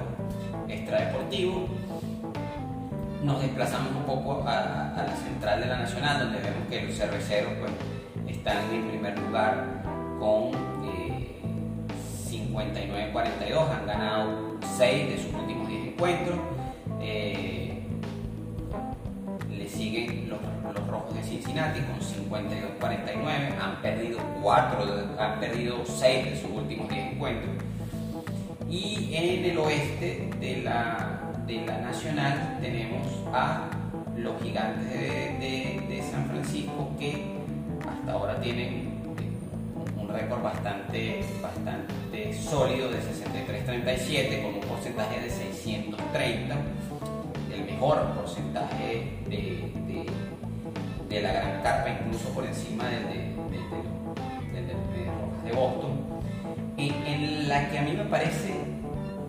[0.68, 1.68] extradeportivo.
[3.22, 7.52] Nos desplazamos un poco a, la central de la Nacional, donde vemos que los cerveceros
[7.60, 7.72] pues,
[8.36, 9.82] están en primer lugar
[10.18, 10.73] con
[12.54, 16.38] 59-42, eh, han ganado 6 de sus últimos 10 encuentros.
[17.00, 17.74] Eh,
[19.74, 20.38] siguen los,
[20.88, 24.84] rojos de Cincinnati con 52-49, han perdido 4,
[25.18, 27.50] han perdido 6 de sus últimos 10 encuentros.
[28.68, 33.68] Y en el oeste de la, de la Nacional tenemos a
[34.16, 37.24] los gigantes de, de, San Francisco que
[37.88, 38.83] hasta ahora tienen
[40.14, 46.56] récord bastante, bastante sólido de 63-37 con un porcentaje de 630
[47.74, 50.06] mejor porcentaje de,
[51.08, 53.20] de, la gran carpa, incluso por encima del de,
[55.44, 56.00] de, Boston,
[56.76, 58.54] y en la que a mí me parece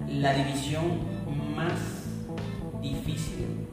[0.08, 1.00] la división
[1.56, 2.08] más
[2.82, 3.68] difícil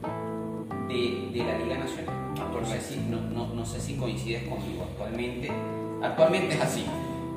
[0.87, 2.33] de, la Liga Nacional.
[2.35, 4.83] no sé, si, no, no sé si coincides conmigo.
[4.91, 5.51] Actualmente,
[6.01, 6.85] actualmente es así.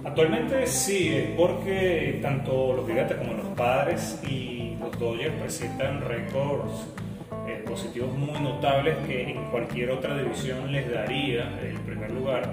[0.07, 6.87] Actualmente sí, es porque tanto los gigantes como los padres y los Dodgers presentan récords
[7.49, 12.49] eh, positivos muy notables que en cualquier otra división les daría el primer lugar.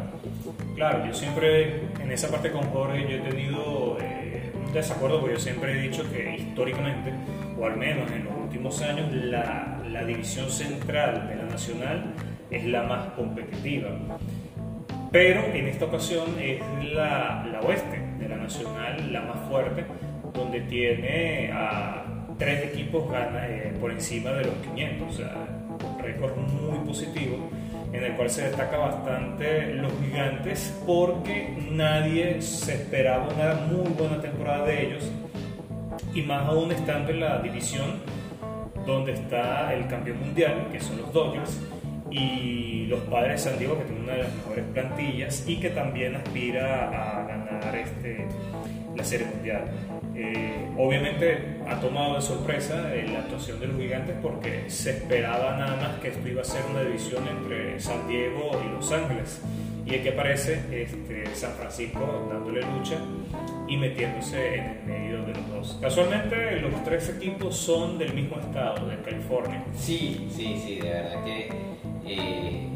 [0.76, 5.36] Claro, yo siempre en esa parte con Jorge yo he tenido eh, un desacuerdo porque
[5.36, 7.14] yo siempre he dicho que históricamente,
[7.60, 12.16] o al menos en los últimos años, la división central de la nacional
[12.50, 13.90] es la más competitiva.
[15.14, 16.60] Pero en esta ocasión es
[16.92, 19.86] la, la oeste de la nacional la más fuerte,
[20.34, 22.04] donde tiene a
[22.40, 25.36] tres equipos gana, eh, por encima de los 500, o sea,
[25.88, 27.38] un récord muy positivo
[27.94, 34.20] en el cual se destaca bastante los gigantes porque nadie se esperaba una muy buena
[34.20, 35.12] temporada de ellos.
[36.16, 38.02] Y más aún estando en la división
[38.88, 41.62] donde está el campeón mundial, que son los Dodgers,
[42.14, 45.70] y los padres de San Diego, que tienen una de las mejores plantillas y que
[45.72, 48.28] también aspira a ganar este,
[48.96, 49.66] la Serie Mundial.
[50.16, 55.58] Eh, obviamente ha tomado de sorpresa eh, la actuación de los gigantes porque se esperaba
[55.58, 59.42] nada más que esto iba a ser una división entre San Diego y Los Ángeles.
[59.86, 62.96] Y aquí aparece este, San Francisco dándole lucha
[63.68, 65.78] y metiéndose en el medio de los dos.
[65.82, 69.64] Casualmente los tres equipos son del mismo estado, de California.
[69.76, 71.73] Sí, sí, sí, de verdad que
[72.06, 72.68] eh,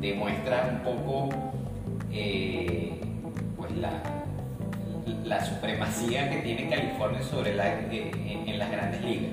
[0.00, 1.28] demuestra un poco
[3.56, 4.02] pues la,
[5.24, 9.32] la supremacía que tiene California sobre la, en, las grandes ligas.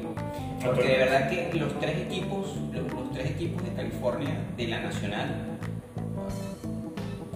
[0.63, 5.57] Porque de verdad que los tres equipos, los, tres equipos de California de la nacional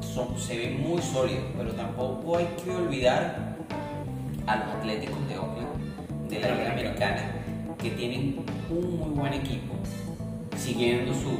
[0.01, 3.55] son, se ven muy sólidos, pero tampoco hay que olvidar
[4.47, 7.31] a los Atléticos de Oakland de la Liga Americana
[7.77, 9.75] que tienen un muy buen equipo
[10.65, 11.37] siguiendo su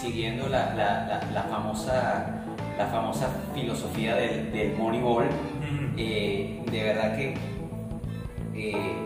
[0.00, 2.44] siguiendo la, la, la, famosa
[2.78, 5.26] la famosa filosofía del, del Moneyball
[5.96, 7.34] eh, de verdad que
[8.54, 8.96] eh,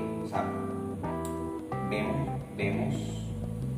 [1.91, 2.95] vemos, vemos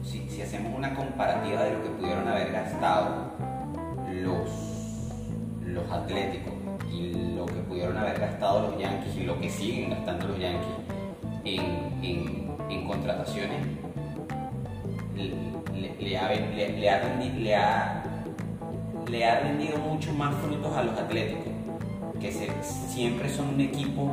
[0.02, 3.32] si, hacemos una comparativa de lo que pudieron haber gastado
[4.12, 4.50] los,
[5.64, 6.54] los Atléticos
[6.92, 10.66] y lo que pudieron haber gastado los Yankees y lo que siguen gastando los Yankees
[11.44, 13.66] en, en, contrataciones,
[15.18, 18.02] le, ha,
[19.08, 21.52] le, rendido mucho más frutos a los Atléticos
[22.20, 24.10] que siempre son un equipo,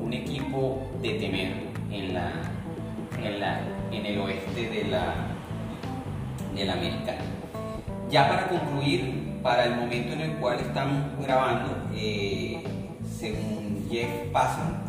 [0.00, 1.52] un equipo de temer
[1.90, 2.32] en, la,
[3.22, 3.60] en, la,
[3.92, 5.14] en el oeste de la,
[6.54, 7.14] de América.
[8.10, 12.62] Ya para concluir, para el momento en el cual estamos grabando, eh,
[13.18, 14.82] según Jeff Passan,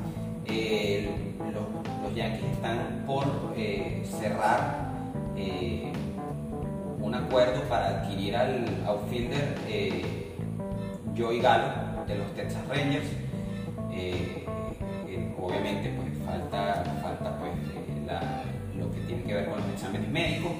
[0.46, 1.10] eh,
[1.54, 3.26] los, Yankees están por
[3.58, 4.88] eh, cerrar
[7.00, 9.56] un acuerdo para adquirir al outfielder
[11.18, 13.08] Joey Gallo de los Texas Rangers.
[13.92, 14.46] Eh,
[15.08, 20.10] eh, obviamente pues falta, falta pues, eh, lo que tiene que ver con los exámenes
[20.10, 20.52] médicos.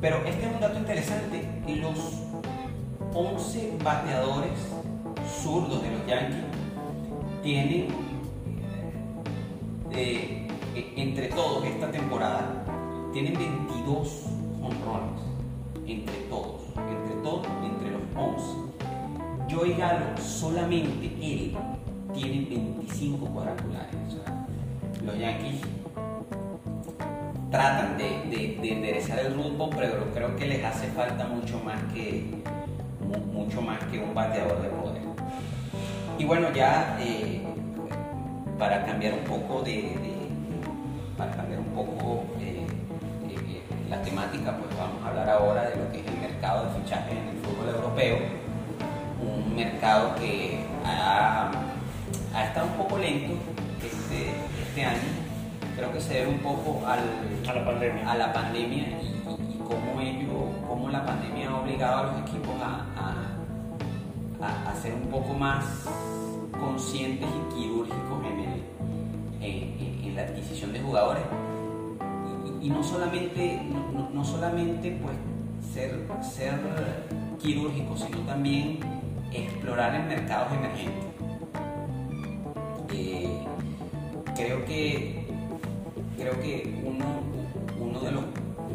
[0.00, 1.44] Pero este es un dato interesante.
[1.80, 2.22] Los
[3.14, 4.58] 11 bateadores
[5.42, 6.44] zurdos de los Yankees
[7.42, 7.88] tienen
[10.96, 12.64] entre todos esta temporada
[13.14, 14.24] tienen 22
[14.60, 15.22] honrones
[15.86, 19.54] entre todos, entre todos, entre los 11.
[19.54, 21.56] Joey Galo, solamente él
[22.12, 23.94] tiene 25 cuadrangulares.
[25.06, 25.60] los Yankees
[27.52, 32.42] tratan de, enderezar el rumbo, pero creo que les hace falta mucho más que,
[33.32, 35.02] mucho más que un bateador de poder.
[36.18, 37.42] Y bueno, ya eh,
[38.58, 39.92] para cambiar un poco de,
[41.16, 42.24] para cambiar un poco
[43.94, 47.12] la temática, pues vamos a hablar ahora de lo que es el mercado de fichajes
[47.12, 48.18] en el fútbol europeo
[49.20, 51.50] un mercado que ha,
[52.44, 53.34] estado un poco lento
[53.82, 54.32] este,
[54.62, 54.98] este, año.
[55.76, 57.00] Creo que se debe un poco al,
[57.48, 62.02] a la pandemia, a la pandemia y, cómo, ello, cómo la pandemia ha obligado a
[62.12, 62.86] los equipos a,
[64.42, 65.64] a, ser un poco más
[66.52, 71.22] conscientes y quirúrgicos en, el, en, la adquisición de jugadores.
[72.64, 73.60] Y, no solamente,
[74.14, 75.14] no, solamente pues,
[75.70, 76.54] ser, ser
[77.38, 78.78] quirúrgicos, sino también
[79.30, 81.04] explorar en mercados emergentes.
[82.94, 83.28] Eh,
[84.34, 85.26] creo que
[86.16, 87.04] creo que uno,
[87.78, 88.24] uno de los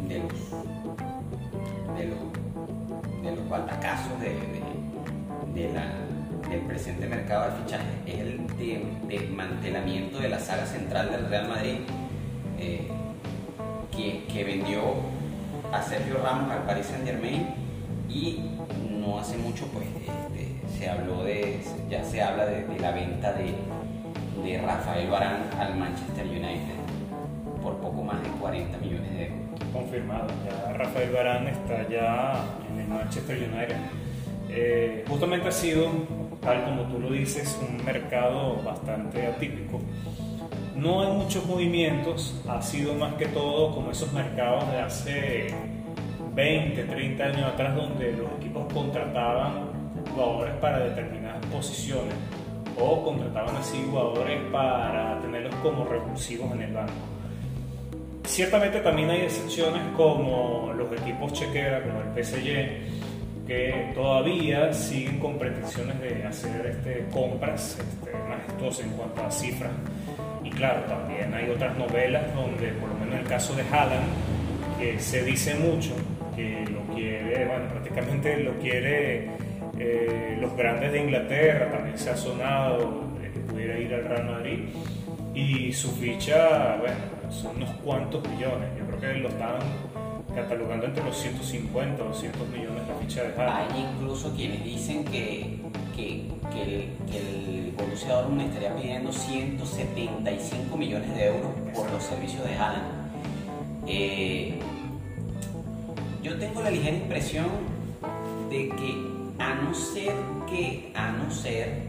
[0.08, 0.50] de los
[1.96, 4.36] de los, de los batacazos de,
[5.52, 11.78] del presente mercado de fichaje es el desmantelamiento de la saga central del Real Madrid
[12.56, 12.88] eh,
[14.00, 14.80] que, que vendió
[15.72, 17.54] a Sergio Ramos al Paris Saint Germain
[18.08, 18.40] Y
[18.98, 19.86] no hace mucho, pues,
[20.78, 23.54] se habló de, ya se habla de, la venta de,
[24.42, 26.80] de Rafael Barán al Manchester United
[27.62, 29.38] por poco más de 40 millones de euros.
[29.72, 33.76] Confirmado, ya Rafael Barán está ya en el Manchester United.
[34.48, 35.88] Eh, justamente ha sido,
[36.40, 39.80] tal como tú lo dices, un mercado bastante atípico.
[40.74, 45.54] No hay muchos movimientos, ha sido más que todo como esos mercados de hace
[46.34, 49.70] 20, 30 años atrás donde los equipos contrataban
[50.12, 52.14] jugadores para determinadas posiciones
[52.78, 56.92] o contrataban así jugadores para tenerlos como repulsivos en el banco.
[58.24, 65.36] Ciertamente también hay excepciones como los equipos chequera, como el PSG, que todavía siguen con
[65.36, 69.72] pretensiones de hacer este, compras este, majestuosas en cuanto a cifras.
[70.50, 74.08] Y claro, también hay otras novelas donde, por lo menos en el caso de Haaland,
[74.78, 75.94] que se dice mucho
[76.34, 79.30] que lo quiere, bueno, prácticamente lo quiere
[79.78, 84.26] eh, los grandes de Inglaterra, también se ha sonado de que pudiera ir al Real
[84.26, 84.58] Madrid.
[85.34, 89.58] Y su ficha, bueno, son unos cuantos millones, yo creo que lo están
[90.34, 93.72] catalogando entre los 150 o 200 millones la ficha de Haaland.
[93.72, 95.58] Hay incluso quienes dicen que,
[95.94, 96.26] que,
[96.62, 102.54] el, que el Borussia Dortmund estaría pidiendo 175 millones de euros por los servicios de
[102.54, 103.10] Haaland.
[103.86, 104.58] Eh,
[106.22, 107.46] yo tengo la ligera impresión
[108.50, 110.12] de que a no ser
[110.48, 111.82] que, a no ser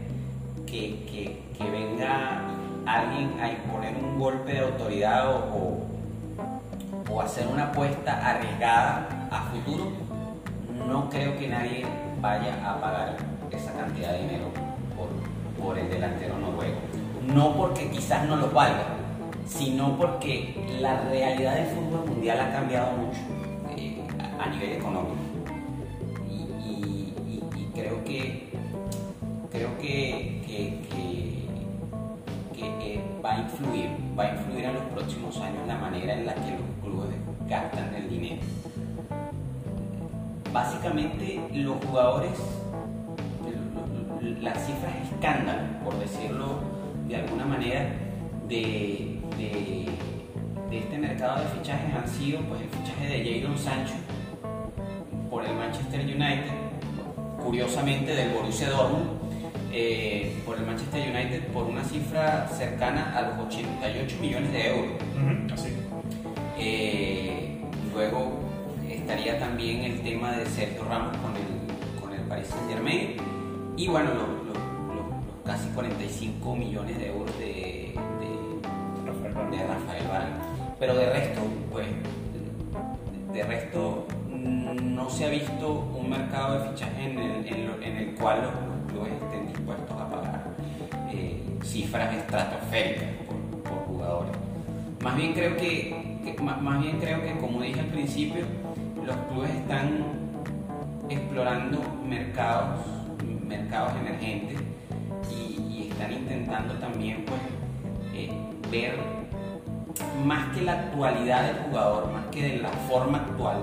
[0.66, 2.42] que, que, venga
[2.86, 5.91] alguien a imponer un golpe de autoridad o,
[7.20, 9.92] hacer una apuesta arriesgada a futuro,
[10.88, 11.84] no creo que nadie
[12.20, 13.16] vaya a pagar
[13.50, 14.46] esa cantidad de dinero
[14.96, 16.78] por, por el delantero noruego.
[17.26, 18.84] No porque quizás no lo valga,
[19.46, 23.20] sino porque la realidad del fútbol mundial ha cambiado mucho
[23.76, 24.02] eh,
[24.40, 25.32] a nivel económico
[27.74, 28.48] creo que
[29.50, 30.80] creo que,
[32.80, 36.34] eh, va a influir, va a influir en los próximos años la manera en la
[36.34, 37.16] que los clubes
[37.48, 38.42] gastan el dinero.
[40.52, 42.32] Básicamente los jugadores,
[44.40, 46.60] las cifras escándalo, por decirlo
[47.08, 47.86] de alguna manera,
[48.48, 49.86] de, de,
[50.70, 53.94] de este mercado de fichajes han sido pues, el fichaje de Jadon Sancho
[55.30, 56.52] por el Manchester United,
[57.42, 59.21] curiosamente del Borussia Dortmund
[59.72, 64.92] eh, por el Manchester United por una cifra cercana a los 88 millones de euros.
[66.58, 67.58] Eh,
[67.92, 68.38] luego
[68.88, 73.16] estaría también el tema de Sergio Ramos con el, con el Paris Saint Germain
[73.76, 74.52] y bueno, los,
[75.44, 80.02] casi 45 millones de euros de, de, de Rafael.
[80.78, 81.86] Pero de resto, pues,
[83.32, 88.71] de resto no se ha visto un mercado de fichaje en el, cual los,
[89.10, 90.52] estén dispuestos a pagar
[91.64, 93.08] cifras estratosféricas
[93.64, 94.32] por, jugadores.
[95.02, 96.20] Más bien, creo que,
[96.80, 98.44] bien creo que, como dije al principio,
[99.04, 100.04] los clubes están
[101.08, 102.80] explorando mercados,
[103.46, 104.60] mercados emergentes
[105.30, 107.40] y, están intentando también pues,
[108.14, 108.32] eh,
[108.70, 108.96] ver
[110.24, 113.58] más que la actualidad del jugador, más que de la forma actual,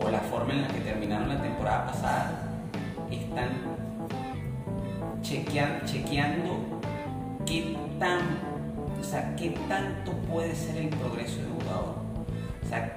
[0.00, 2.48] o la forma en la que terminaron la temporada pasada,
[3.10, 3.73] están
[5.24, 6.80] chequeando
[7.46, 8.20] qué tan,
[9.00, 11.96] o sea, qué tanto puede ser el progreso del jugador.
[12.62, 12.94] O sea,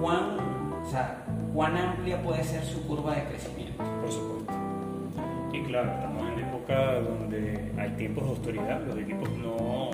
[0.00, 0.38] cuán,
[0.84, 3.82] o sea, cuán amplia puede ser su curva de crecimiento.
[4.02, 4.52] Por supuesto.
[5.52, 9.90] Y claro, estamos en época donde hay tiempos de autoridad, los equipos no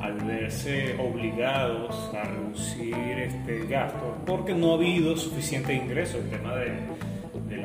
[0.00, 6.56] al verse obligados a reducir este gasto porque no ha habido suficiente ingreso, el tema
[6.56, 6.72] de,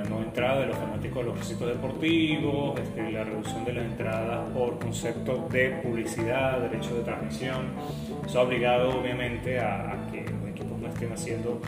[0.09, 3.85] la no entrada de los fanáticos de los recintos deportivos, este, la reducción de las
[3.85, 7.67] entradas por concepto de publicidad, derecho de transmisión,
[8.25, 11.61] eso ha obligado obviamente a, a que los equipos no estén haciendo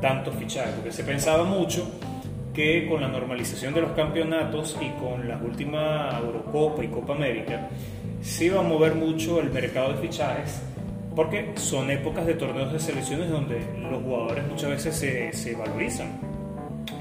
[0.00, 1.90] tantos fichajes, porque se pensaba mucho
[2.52, 7.68] que con la normalización de los campeonatos y con la última Eurocopa y Copa América,
[8.20, 10.62] sí va a mover mucho el mercado de fichajes
[11.14, 13.60] porque son épocas de torneos de selecciones donde
[13.90, 16.31] los jugadores muchas veces se, se valorizan.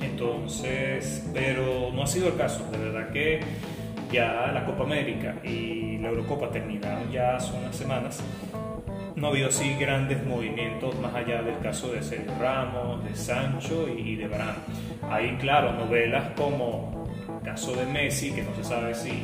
[0.01, 2.69] Entonces, pero no ha sido el caso.
[2.71, 3.39] De verdad que
[4.11, 8.23] ya la Copa América y la Eurocopa terminaron ya hace unas semanas.
[9.15, 13.87] No ha habido así grandes movimientos más allá del caso de Sergio Ramos, de Sancho
[13.87, 14.55] y de Barán.
[15.09, 17.05] Hay, claro, novelas como
[17.37, 19.23] el caso de Messi, que no se sabe si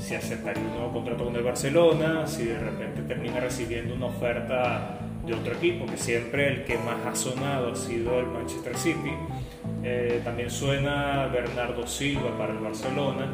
[0.00, 4.98] si aceptaría un nuevo contrato con el Barcelona, si de repente termina recibiendo una oferta
[5.26, 9.12] de otro equipo, que siempre el que más ha sonado ha sido el Manchester City.
[9.82, 13.26] Eh, también suena Bernardo Silva para el Barcelona.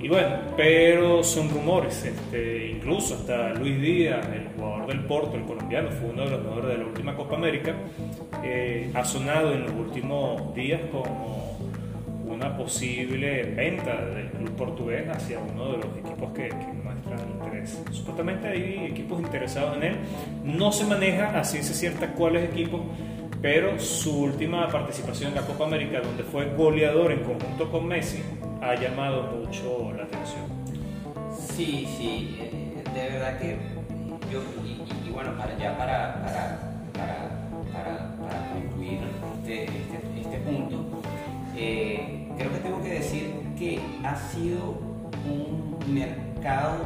[0.00, 5.44] Y bueno, pero son rumores, este, incluso hasta Luis Díaz, el jugador del Porto, el
[5.44, 7.74] colombiano, fue uno de los mejores de la última Copa América,
[8.42, 11.58] eh, ha sonado en los últimos días como
[12.28, 17.82] una posible venta del club portugués hacia uno de los equipos que, que muestran interés.
[17.90, 19.96] Supuestamente hay equipos interesados en él,
[20.44, 22.82] no se maneja a ciencia cierta cuáles equipos,
[23.44, 28.22] pero su última participación en la Copa América, donde fue goleador en conjunto con Messi,
[28.62, 30.46] ha llamado mucho la atención.
[31.38, 33.58] Sí, sí, eh, de verdad que
[34.32, 36.58] yo, y, bueno, para ya para, para,
[36.94, 39.00] para, para concluir
[39.36, 41.02] este, este, este punto,
[41.54, 44.78] eh, creo que tengo que decir que ha sido
[45.28, 46.78] un mercado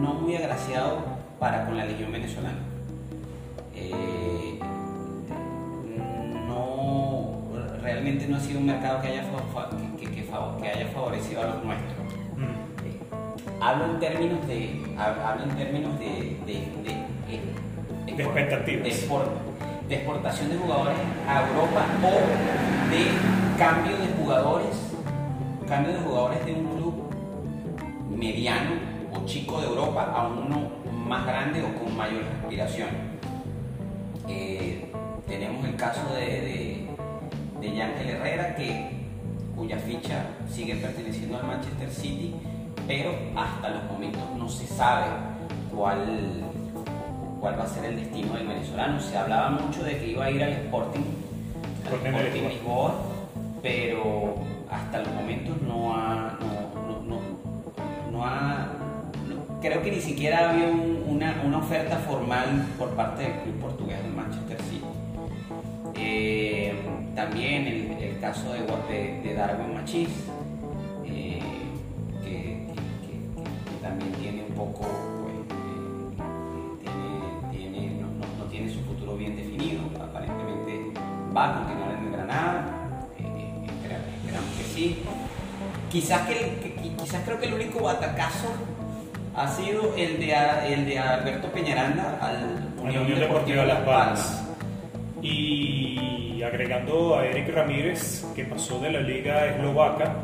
[0.00, 1.02] no muy agraciado
[1.38, 2.60] para con la Legión venezolana.
[3.74, 4.51] Eh,
[8.12, 9.24] realmente no ha sido un mercado que haya,
[9.98, 11.92] que, que, que haya favorecido a los nuestros.
[12.36, 13.62] Mm.
[13.62, 18.84] hablo en términos de, hablo en términos de, de, de expectativas.
[18.84, 20.96] De, exportación de jugadores
[21.28, 24.74] a Europa o de cambio de jugadores,
[25.68, 26.94] cambio de jugadores de un club
[28.08, 28.70] mediano
[29.12, 32.88] o chico de Europa a uno más grande o con mayor aspiración.
[34.28, 34.90] Eh,
[35.28, 36.81] tenemos el caso de de
[37.70, 38.90] Yangel Herrera, que,
[39.56, 42.34] cuya ficha sigue perteneciendo al Manchester City,
[42.86, 45.06] pero hasta los momentos no se sabe
[45.74, 46.04] cuál,
[47.40, 49.00] cuál va a ser el destino del venezolano.
[49.00, 51.00] Se hablaba mucho de que iba a ir al Sporting,
[51.86, 52.94] al Sporting Lisboa,
[53.62, 54.34] pero
[54.70, 56.38] hasta los momentos no ha,
[58.10, 58.68] no, ha
[59.60, 64.12] creo que ni siquiera había una, una, oferta formal por parte del club portugués del
[64.12, 64.41] Manchester.
[66.04, 66.74] Eh,
[67.14, 70.08] también el, caso de, de, Darwin Machis,
[71.04, 71.40] eh,
[72.22, 72.66] que,
[73.80, 74.86] también tiene un poco,
[75.22, 75.34] pues,
[77.52, 78.02] eh,
[78.38, 81.00] no, tiene su futuro bien definido, aparentemente
[81.36, 84.98] va a continuar en Granada, esperamos, que sí.
[85.90, 88.48] Quizás, que, quizás creo que el único batacazo
[89.36, 90.34] ha sido el de,
[90.68, 94.51] el de Alberto Peñaranda al Unión, Unión Deportiva Las Palmas.
[95.22, 100.16] Y agregando a Eric Ramírez, que pasó de la liga eslovaca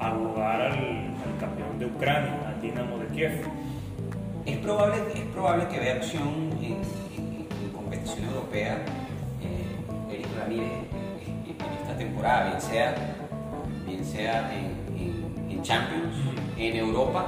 [0.00, 3.42] a jugar al, campeón de Ucrania, al Dinamo de Kiev.
[4.44, 6.80] Es probable, es probable que vea opción en,
[7.72, 8.78] competición europea
[9.42, 12.94] eh, Eric Ramírez en, esta temporada, bien sea,
[13.86, 14.80] bien sea en,
[15.62, 16.16] Champions,
[16.56, 17.26] en Europa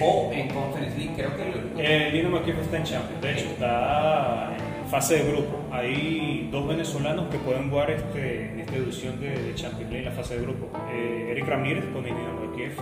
[0.00, 1.12] o en Conference League.
[1.14, 5.30] Creo que el, Dinamo de Kiev está en Champions, de hecho está en fase de
[5.30, 5.58] grupo.
[5.70, 10.12] Hay dos venezolanos que pueden jugar este, en esta edición de, Champions League en la
[10.12, 10.70] fase de grupo.
[10.92, 12.72] Eh, Eric Ramírez con el Dinamo de Kiev,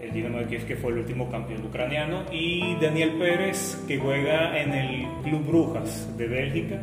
[0.00, 4.60] el Dinamo de Kiev que fue el último campeón ucraniano, y Daniel Pérez que juega
[4.60, 6.80] en el Club Brujas de Bélgica,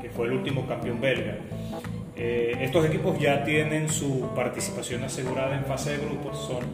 [0.00, 1.38] que fue el último campeón belga.
[2.14, 6.64] Eh, estos equipos ya tienen su participación asegurada en fase de grupos, son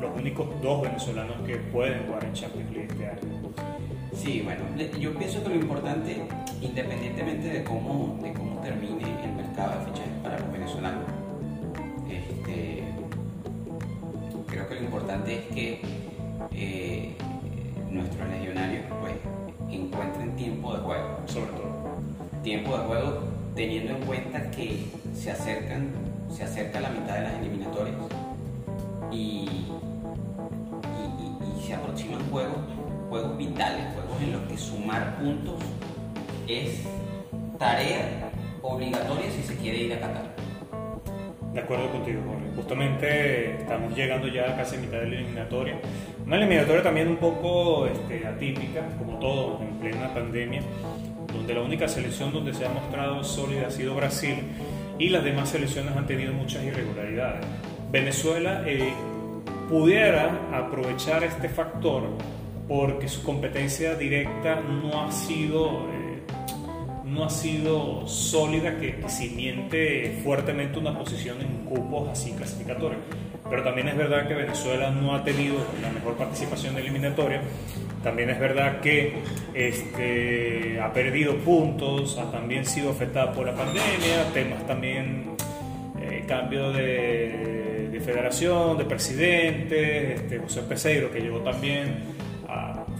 [0.00, 3.37] los únicos dos venezolanos que pueden jugar en Champions League este año.
[4.18, 4.62] Sí, bueno,
[4.98, 6.16] yo pienso que lo importante,
[6.60, 11.04] independientemente de cómo, de cómo termine el mercado de fichajes para los venezolanos,
[12.10, 12.82] este,
[14.48, 15.80] creo que lo importante es que
[16.50, 17.14] eh,
[17.92, 19.14] nuestros legionarios pues,
[19.70, 21.20] encuentren tiempo de juego.
[21.26, 21.78] Sobre todo.
[22.42, 23.20] Tiempo de juego
[23.54, 25.90] teniendo en cuenta que se acercan,
[26.28, 27.96] se acerca la mitad de las eliminatorias
[29.12, 29.48] y,
[31.56, 32.77] y se aproximan juegos
[33.08, 35.56] juegos vitales, juegos en los que sumar puntos
[36.46, 36.82] es
[37.58, 38.30] tarea
[38.62, 40.38] obligatoria si se quiere ir a Qatar.
[41.52, 42.46] De acuerdo contigo, Jorge.
[42.54, 45.80] Justamente estamos llegando ya casi mitad de la eliminatoria.
[46.26, 50.60] Una eliminatoria también un poco este, atípica, como todo, en plena pandemia,
[51.32, 54.36] donde la única selección donde se ha mostrado sólida ha sido Brasil
[54.98, 57.46] y las demás selecciones han tenido muchas irregularidades.
[57.90, 58.92] Venezuela eh,
[59.68, 62.02] pudiera aprovechar este factor
[62.68, 66.22] porque su competencia directa no ha sido, eh,
[67.04, 73.00] no ha sido sólida que, que cimiente fuertemente una posición en cupos así clasificatorios.
[73.48, 77.40] Pero también es verdad que Venezuela no ha tenido la mejor participación eliminatoria.
[78.02, 79.14] También es verdad que
[79.54, 85.30] este, ha perdido puntos, ha también sido afectada por la pandemia, temas también,
[86.00, 92.18] eh, cambio de, de, federación, de presidente, este, José Peseiro que llegó también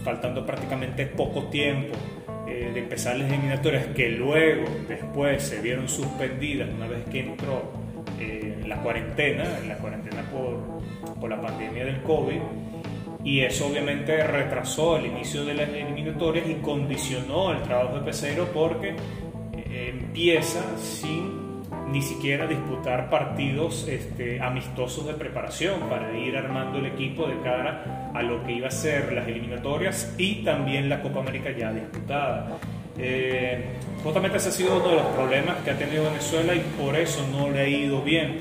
[0.03, 1.97] faltando prácticamente poco tiempo,
[2.47, 7.71] eh, de empezar las eliminatorias que luego, después se vieron suspendidas una vez que entró
[8.19, 10.81] eh, la cuarentena, la cuarentena por,
[11.19, 12.39] por la pandemia del COVID,
[13.23, 18.45] y eso obviamente retrasó el inicio de las eliminatorias y condicionó el trabajo de Peseiro
[18.53, 18.95] porque
[19.53, 21.48] eh, empieza sin
[21.91, 28.11] ni siquiera disputar partidos este, amistosos de preparación para ir armando el equipo de cara
[28.13, 32.57] a lo que iba a ser las eliminatorias y también la Copa América ya disputada.
[32.97, 33.63] Eh,
[34.03, 37.25] justamente ese ha sido uno de los problemas que ha tenido Venezuela y por eso
[37.31, 38.39] no le ha ido bien.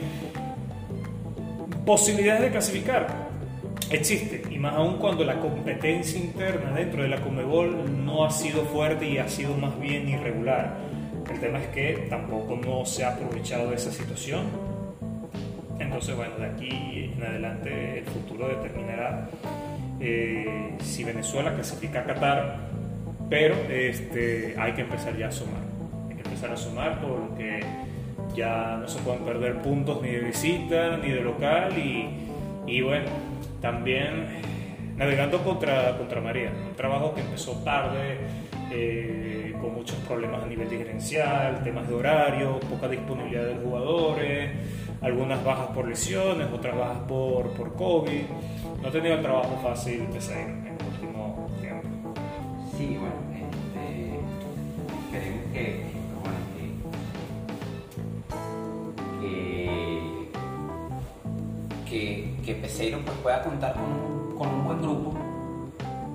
[1.87, 3.29] Posibilidades de clasificar
[3.91, 8.65] existe, y más aún cuando la competencia interna dentro de la Comebol no ha sido
[8.65, 10.77] fuerte y ha sido más bien irregular.
[11.39, 14.47] El tema es que tampoco no se ha aprovechado de esa situación.
[15.79, 19.29] Entonces, bueno, de aquí en adelante el futuro determinará
[20.01, 22.57] eh, si Venezuela clasifica a Qatar,
[23.31, 25.63] pero este, hay que empezar ya a sumar.
[26.09, 27.61] Hay que empezar a sumar porque
[28.35, 32.09] ya no se pueden perder puntos ni de visita ni de local y,
[32.67, 33.11] y bueno,
[33.61, 34.27] también
[34.97, 38.19] navegando contra, contra María, un trabajo que empezó tarde,
[38.71, 44.51] eh, con muchos problemas a nivel diferencial, temas de horario, poca disponibilidad de jugadores,
[45.01, 48.25] algunas bajas por lesiones, otras bajas por, por COVID.
[48.83, 52.13] No ha tenido el trabajo fácil de seguir en el último tiempo.
[52.77, 54.19] Sí, bueno, este,
[55.17, 55.85] esperemos que,
[56.23, 56.39] bueno,
[59.21, 60.29] que,
[61.89, 65.28] que, que Peseiro pues, pueda contar con, con un buen grupo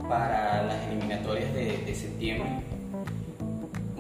[0.08, 2.50] para las eliminatorias de, de, septiembre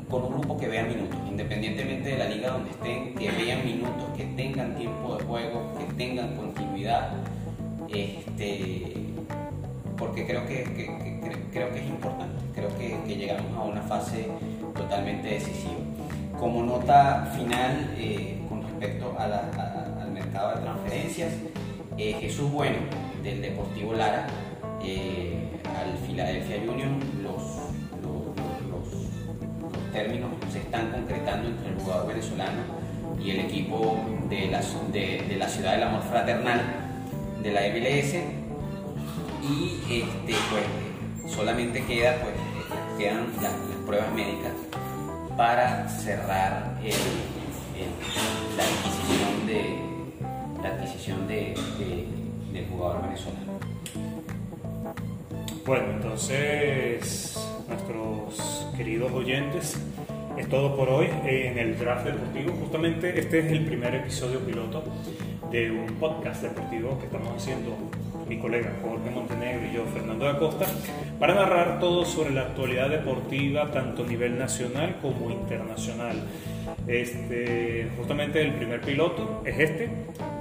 [0.09, 4.03] con un grupo que vea minutos, independientemente de la liga donde estén, que vean minutos,
[4.15, 7.13] que tengan tiempo de juego, que tengan continuidad,
[7.91, 8.93] este,
[9.97, 14.27] porque creo que, que, que creo que es importante, creo que, llegamos a una fase
[14.75, 15.79] totalmente decisiva.
[16.39, 21.31] Como nota final eh, con respecto a la, a, al mercado de transferencias,
[21.97, 22.77] eh, Jesús Bueno
[23.23, 24.27] del Deportivo Lara
[24.83, 25.33] eh,
[25.77, 27.41] al Philadelphia Union, los,
[28.01, 28.23] los,
[29.91, 32.61] términos se están concretando entre el jugador venezolano
[33.23, 33.97] y el equipo
[34.27, 34.61] de la,
[34.91, 36.61] de, la ciudad del amor fraternal
[37.43, 38.15] de la MLS
[39.43, 42.33] y este, pues, solamente queda, pues,
[42.97, 43.53] quedan las,
[43.85, 44.53] pruebas médicas
[45.35, 46.79] para cerrar
[48.57, 49.93] la adquisición de
[50.63, 52.07] la adquisición de, de,
[52.53, 53.72] del jugador venezolano.
[55.65, 57.39] Bueno, entonces,
[57.69, 59.79] nuestros queridos oyentes,
[60.37, 62.51] es todo por hoy en el draft deportivo.
[62.59, 64.83] Justamente este es el primer episodio piloto
[65.51, 67.77] de un podcast deportivo que estamos haciendo
[68.27, 70.65] mi colega Jorge Montenegro y yo, Fernando da Costa,
[71.17, 76.17] para narrar todo sobre la actualidad deportiva, tanto a nivel nacional como internacional.
[76.87, 79.89] Este, justamente el primer piloto es este,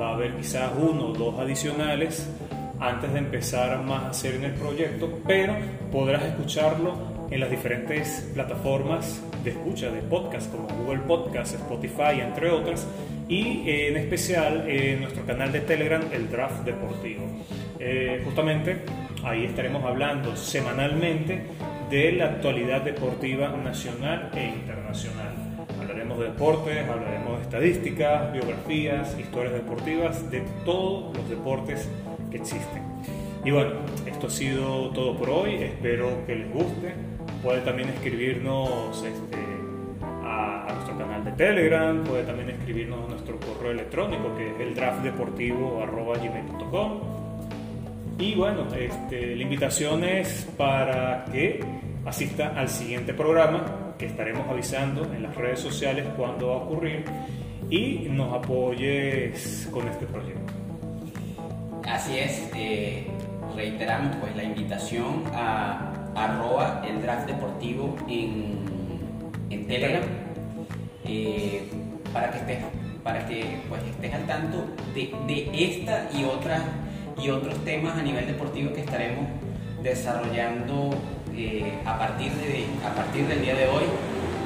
[0.01, 2.29] va a haber quizás uno o dos adicionales
[2.83, 5.55] antes de empezar más a hacer en el proyecto, pero
[5.91, 12.51] podrás escucharlo en las diferentes plataformas de escucha de podcast como Google Podcast, Spotify, entre
[12.51, 12.87] otras,
[13.29, 17.25] y eh, en especial en nuestro canal de Telegram, el Draft Deportivo.
[17.79, 18.83] Eh, justamente
[19.25, 21.43] ahí estaremos hablando semanalmente
[21.89, 25.42] de la actualidad deportiva nacional e internacional.
[26.13, 31.89] Hablaremos de deportes, hablaremos de estadísticas, biografías, historias deportivas, de todos los deportes
[32.31, 32.85] que existen.
[33.45, 33.73] Y bueno,
[34.07, 36.93] esto ha sido todo por hoy, espero que les guste.
[37.43, 39.39] Puede también escribirnos este,
[40.03, 44.61] a, a, nuestro canal de Telegram, puede también escribirnos a nuestro correo electrónico que es
[44.61, 47.01] el draftdeportivo.gmail.com.
[48.19, 51.65] Y bueno, este, la invitación es para que
[52.05, 57.05] asista al siguiente programa que estaremos avisando en las redes sociales cuando va a ocurrir
[57.71, 60.53] y nos apoyes con este proyecto.
[61.87, 63.07] Así es, eh,
[63.55, 68.59] reiteramos pues la invitación a arroba el draft deportivo en,
[69.51, 70.03] en Telegram
[71.05, 71.63] eh,
[72.13, 72.59] para que estés
[73.05, 76.61] para que pues estés al tanto de, de esta y otras
[77.23, 79.27] y otros temas a nivel deportivo que estaremos
[79.81, 80.91] desarrollando
[81.37, 83.85] eh, a, partir de, a partir del día de hoy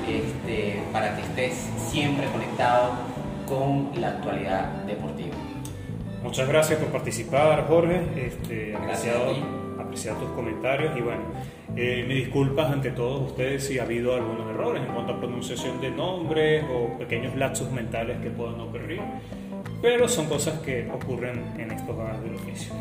[0.08, 2.92] este, para que estés siempre conectado
[3.48, 5.34] con la actualidad deportiva.
[6.22, 8.02] Muchas gracias por participar, Jorge.
[8.16, 9.34] Este, apreciado,
[9.78, 11.22] apreciado tus comentarios y bueno,
[11.76, 15.80] eh, me disculpas ante todos ustedes si ha habido algunos errores en cuanto a pronunciación
[15.80, 19.00] de nombres o pequeños lapsos mentales que puedan ocurrir,
[19.82, 22.72] pero son cosas que ocurren en estos ganas del oficio.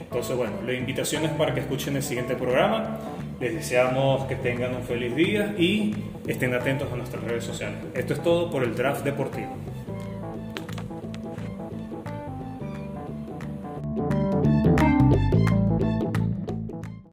[0.00, 2.98] Entonces, bueno, la invitación es para que escuchen el siguiente programa
[3.40, 5.94] Les deseamos que tengan un feliz día y
[6.26, 7.78] estén atentos a nuestras redes sociales.
[7.94, 9.56] Esto es todo por el Draft Deportivo.